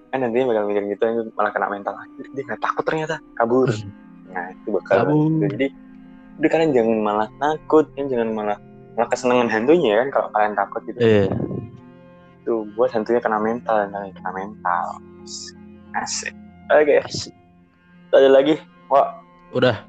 Kan 0.08 0.20
nantinya 0.20 0.44
bakal 0.46 0.62
mikir 0.66 0.82
gitu 0.86 1.04
malah 1.32 1.50
kena 1.50 1.68
mental. 1.68 1.94
"Ah, 1.94 2.04
Dia 2.30 2.42
nggak 2.42 2.60
takut 2.60 2.84
ternyata 2.84 3.16
kabur. 3.34 3.68
Nah 4.28 4.46
itu 4.50 4.68
bakal 4.70 4.96
Kabur. 5.02 5.44
jadi 5.46 5.66
udah 6.40 6.48
kalian 6.48 6.72
jangan 6.72 6.98
malah 7.02 7.28
takut 7.36 7.86
kan 7.92 8.06
jangan 8.08 8.28
malah 8.32 8.58
malah 8.96 9.08
kesenangan 9.08 9.48
hantunya 9.48 10.00
kan 10.04 10.08
kalau 10.12 10.28
kalian 10.32 10.54
takut 10.56 10.80
gitu. 10.88 10.98
Eh, 11.00 11.28
tuh 12.44 12.68
buat 12.76 12.92
hantunya 12.92 13.20
kena 13.20 13.40
mental 13.40 13.88
kalian 13.88 14.12
kena 14.16 14.30
mental. 14.32 14.86
Asik. 15.96 16.34
Oke. 16.72 17.00
Asik. 17.04 17.34
ada 18.12 18.28
lagi? 18.28 18.60
Wah. 18.92 19.20
Udah. 19.56 19.84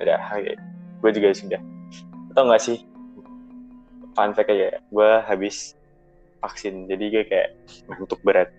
udah 0.00 0.20
oke. 0.32 0.52
Gue 1.04 1.10
juga 1.12 1.28
sudah. 1.36 1.60
Tau 2.32 2.48
gak 2.48 2.62
sih? 2.62 2.84
Fun 4.16 4.32
fact 4.34 4.50
aja 4.50 4.80
gue 4.80 5.10
habis 5.26 5.78
vaksin 6.38 6.86
jadi 6.86 7.04
gue 7.12 7.24
kayak 7.28 7.48
ngantuk 7.88 8.20
berat. 8.24 8.50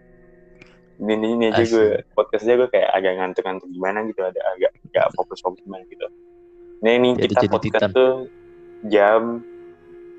Ini 0.99 1.15
ini, 1.15 1.47
aja 1.47 1.63
gue 1.63 2.03
podcast 2.11 2.43
aja 2.43 2.59
gue 2.59 2.69
kayak 2.69 2.91
agak 2.91 3.15
ngantuk-ngantuk 3.15 3.71
gimana 3.71 4.03
gitu 4.03 4.19
ada 4.19 4.41
agak 4.51 4.75
agak 4.91 5.05
fokus-fokus 5.15 5.63
gimana 5.63 5.87
gitu 5.87 6.11
nah 6.79 6.91
ini 6.91 7.09
Jadi 7.13 7.27
kita 7.27 7.39
jadi 7.41 7.47
podcast 7.51 7.81
titan. 7.83 7.91
tuh 7.91 8.13
jam 8.87 9.21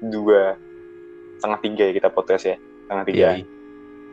dua 0.02 0.56
setengah 1.36 1.60
tiga 1.60 1.82
ya 1.88 1.92
kita 1.94 2.08
podcast 2.08 2.44
ya 2.46 2.56
setengah 2.84 3.04
tiga. 3.04 3.26
Iya. 3.32 3.44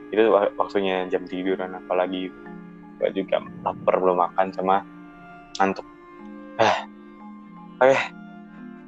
itu 0.07 0.21
wak- 0.31 0.55
waktunya 0.55 1.03
jam 1.07 1.27
tiduran 1.27 1.75
apalagi 1.75 2.31
gue 2.97 3.09
juga 3.13 3.43
lapar 3.61 3.99
belum 3.99 4.17
makan 4.17 4.47
sama 4.49 4.79
ngantuk. 5.59 5.83
Ah. 6.55 6.87
Oke. 7.77 7.99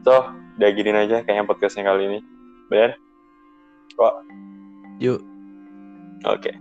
So 0.02 0.16
udah 0.56 0.70
giniin 0.72 0.96
aja 0.98 1.22
kayaknya 1.22 1.44
podcastnya 1.44 1.84
kali 1.84 2.08
ini. 2.08 2.20
Bener? 2.68 2.96
Kok? 3.94 4.14
Yuk. 4.98 5.20
oke. 6.24 6.52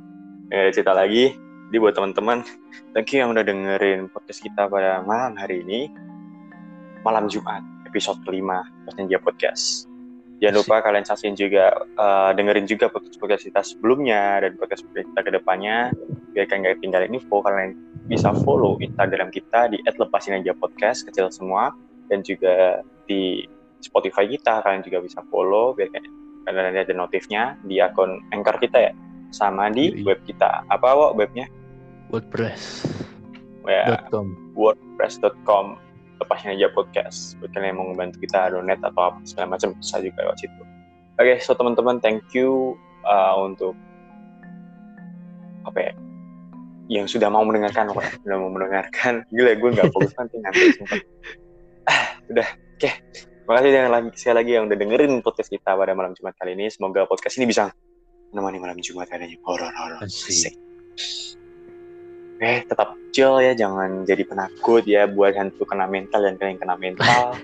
Nggak 0.50 0.60
ada 0.60 0.70
cerita 0.74 0.92
lagi. 0.92 1.38
Jadi 1.68 1.76
buat 1.78 1.94
teman-teman 1.94 2.42
thank 2.92 3.12
you 3.12 3.20
yang 3.20 3.30
udah 3.30 3.44
dengerin 3.44 4.08
podcast 4.08 4.40
kita 4.40 4.66
pada 4.66 5.04
malam 5.04 5.36
hari 5.36 5.60
ini 5.62 5.86
malam 7.06 7.30
Jumat 7.30 7.62
episode 7.86 8.18
kelima 8.26 8.64
Dia 9.08 9.20
Podcast 9.20 9.88
Jangan 10.38 10.54
lupa 10.54 10.78
kalian 10.86 11.02
saksikan 11.02 11.34
juga, 11.34 11.66
eh, 11.98 12.30
dengerin 12.38 12.66
juga 12.70 12.86
podcast-podcast 12.94 13.42
kita 13.50 13.60
sebelumnya 13.66 14.38
dan 14.46 14.54
podcast 14.54 14.86
kita 14.94 15.18
ke 15.26 15.30
depannya. 15.34 15.90
Biar 16.30 16.46
kalian 16.46 16.62
gak 16.62 16.74
ketinggalan 16.78 17.10
info, 17.10 17.42
kalian 17.42 17.74
bisa 18.06 18.30
follow 18.46 18.78
Instagram 18.78 19.34
kita 19.34 19.66
di 19.74 19.82
@lepasin 19.82 20.38
aja 20.38 20.54
podcast 20.54 21.02
kecil 21.10 21.26
semua 21.34 21.74
dan 22.06 22.22
juga 22.22 22.86
di 23.10 23.44
Spotify 23.82 24.30
kita 24.30 24.62
kalian 24.62 24.86
juga 24.86 25.02
bisa 25.02 25.20
follow 25.26 25.74
biar 25.74 25.90
kalian 26.46 26.74
ada 26.74 26.94
notifnya 26.94 27.58
di 27.66 27.82
akun 27.82 28.22
Anchor 28.30 28.62
kita 28.62 28.78
ya 28.78 28.92
sama 29.34 29.68
di 29.74 29.90
web 30.06 30.22
kita. 30.22 30.62
Apa 30.70 30.94
wok 30.94 31.18
webnya? 31.18 31.50
WordPress. 32.14 32.86
Ya, 33.68 34.00
.com. 34.08 34.32
wordpress.com 34.56 35.87
lepasin 36.18 36.54
aja 36.54 36.68
podcast. 36.74 37.38
Buat 37.38 37.54
kalian 37.54 37.74
yang 37.74 37.78
mau 37.78 37.86
ngebantu 37.90 38.16
kita 38.22 38.52
donate 38.52 38.82
atau 38.82 39.02
apa 39.14 39.18
segala 39.24 39.56
macam 39.56 39.74
bisa 39.78 39.96
juga 40.02 40.18
lewat 40.26 40.38
situ. 40.38 40.62
Oke 41.18 41.34
so 41.42 41.54
teman-teman 41.54 41.98
thank 41.98 42.22
you 42.34 42.78
uh, 43.06 43.34
untuk 43.38 43.74
apa 45.66 45.90
ya 45.90 45.92
yang 46.88 47.04
sudah 47.04 47.28
mau 47.28 47.44
mendengarkan 47.44 47.90
Wah, 47.96 48.08
sudah 48.24 48.36
mau 48.38 48.50
mendengarkan. 48.50 49.22
Gila 49.30 49.52
gue 49.56 49.70
nggak 49.76 49.90
fokus 49.92 50.12
nanti 50.16 50.36
nanti 50.40 50.60
sumpah. 50.74 51.00
Ah 51.88 52.06
udah 52.28 52.48
oke. 52.78 52.90
Makasih 53.48 53.70
yang 53.72 53.88
lagi 53.88 54.08
sekali 54.12 54.36
lagi 54.44 54.50
yang 54.60 54.64
udah 54.68 54.76
dengerin 54.76 55.12
podcast 55.24 55.48
kita 55.48 55.72
pada 55.72 55.96
malam 55.96 56.12
Jumat 56.12 56.36
kali 56.36 56.52
ini. 56.52 56.68
Semoga 56.68 57.08
podcast 57.08 57.40
ini 57.40 57.48
bisa 57.48 57.72
menemani 58.32 58.60
malam 58.60 58.76
Jumat 58.80 59.08
adanya 59.08 59.40
horor 59.44 59.72
horor 59.72 60.04
Asik. 60.04 60.52
Eh, 62.38 62.62
tetap 62.62 62.94
chill 63.10 63.42
ya, 63.42 63.50
jangan 63.50 64.06
jadi 64.06 64.22
penakut 64.22 64.86
ya 64.86 65.10
buat 65.10 65.34
hantu 65.34 65.66
kena 65.66 65.90
mental 65.90 66.22
dan 66.22 66.38
kalian 66.38 66.58
kena 66.62 66.78
mental. 66.78 67.34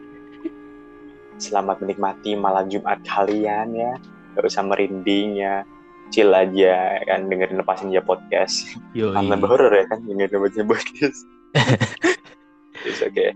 Selamat 1.43 1.83
menikmati 1.83 2.39
malam 2.39 2.71
Jumat 2.71 3.03
kalian 3.03 3.75
ya. 3.75 3.99
Gak 4.39 4.47
usah 4.47 4.63
merinding 4.63 5.43
ya. 5.43 5.67
Chill 6.15 6.31
aja 6.31 7.03
kan 7.11 7.27
dengerin 7.27 7.59
lepasin 7.59 7.91
aja 7.91 8.07
podcast. 8.07 8.71
Karena 8.95 9.35
horror 9.35 9.75
ya 9.75 9.85
kan 9.91 9.99
dengerin 10.07 10.39
lepasin 10.39 10.67
podcast. 10.71 11.19
It's 12.87 13.03
okay. 13.03 13.35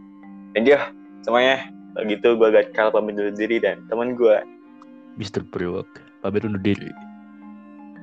Thank 0.55 0.71
you 0.71 0.79
semuanya. 1.27 1.67
Kalau 1.99 2.07
gitu 2.07 2.29
gue 2.39 2.49
Gatkal 2.55 2.95
pamit 2.95 3.19
undur 3.19 3.35
diri 3.35 3.59
dan 3.59 3.83
teman 3.91 4.15
gue 4.15 4.39
Mr. 5.19 5.43
Priwok. 5.43 5.91
Pamit 6.23 6.47
undur 6.47 6.63
diri. 6.63 6.91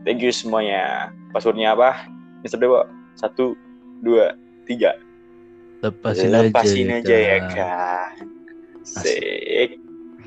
thank 0.05 0.21
you 0.21 0.29
semuanya 0.29 1.09
passwordnya 1.33 1.73
apa 1.73 2.05
Mister 2.45 2.61
Dewa 2.61 2.85
satu 3.15 3.55
dua 4.03 4.35
tiga 4.67 4.93
Lepasin, 5.83 6.31
lepasin 6.33 6.87
aja, 6.89 6.97
aja 7.03 7.17
ya 7.17 7.37
Kak. 7.45 7.53
kan 7.53 8.25
Asik. 8.85 9.69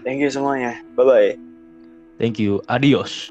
Thank 0.05 0.23
you 0.23 0.31
semuanya 0.31 0.81
bye 0.95 1.07
bye 1.07 1.33
Thank 2.19 2.43
you. 2.43 2.59
Adios. 2.67 3.31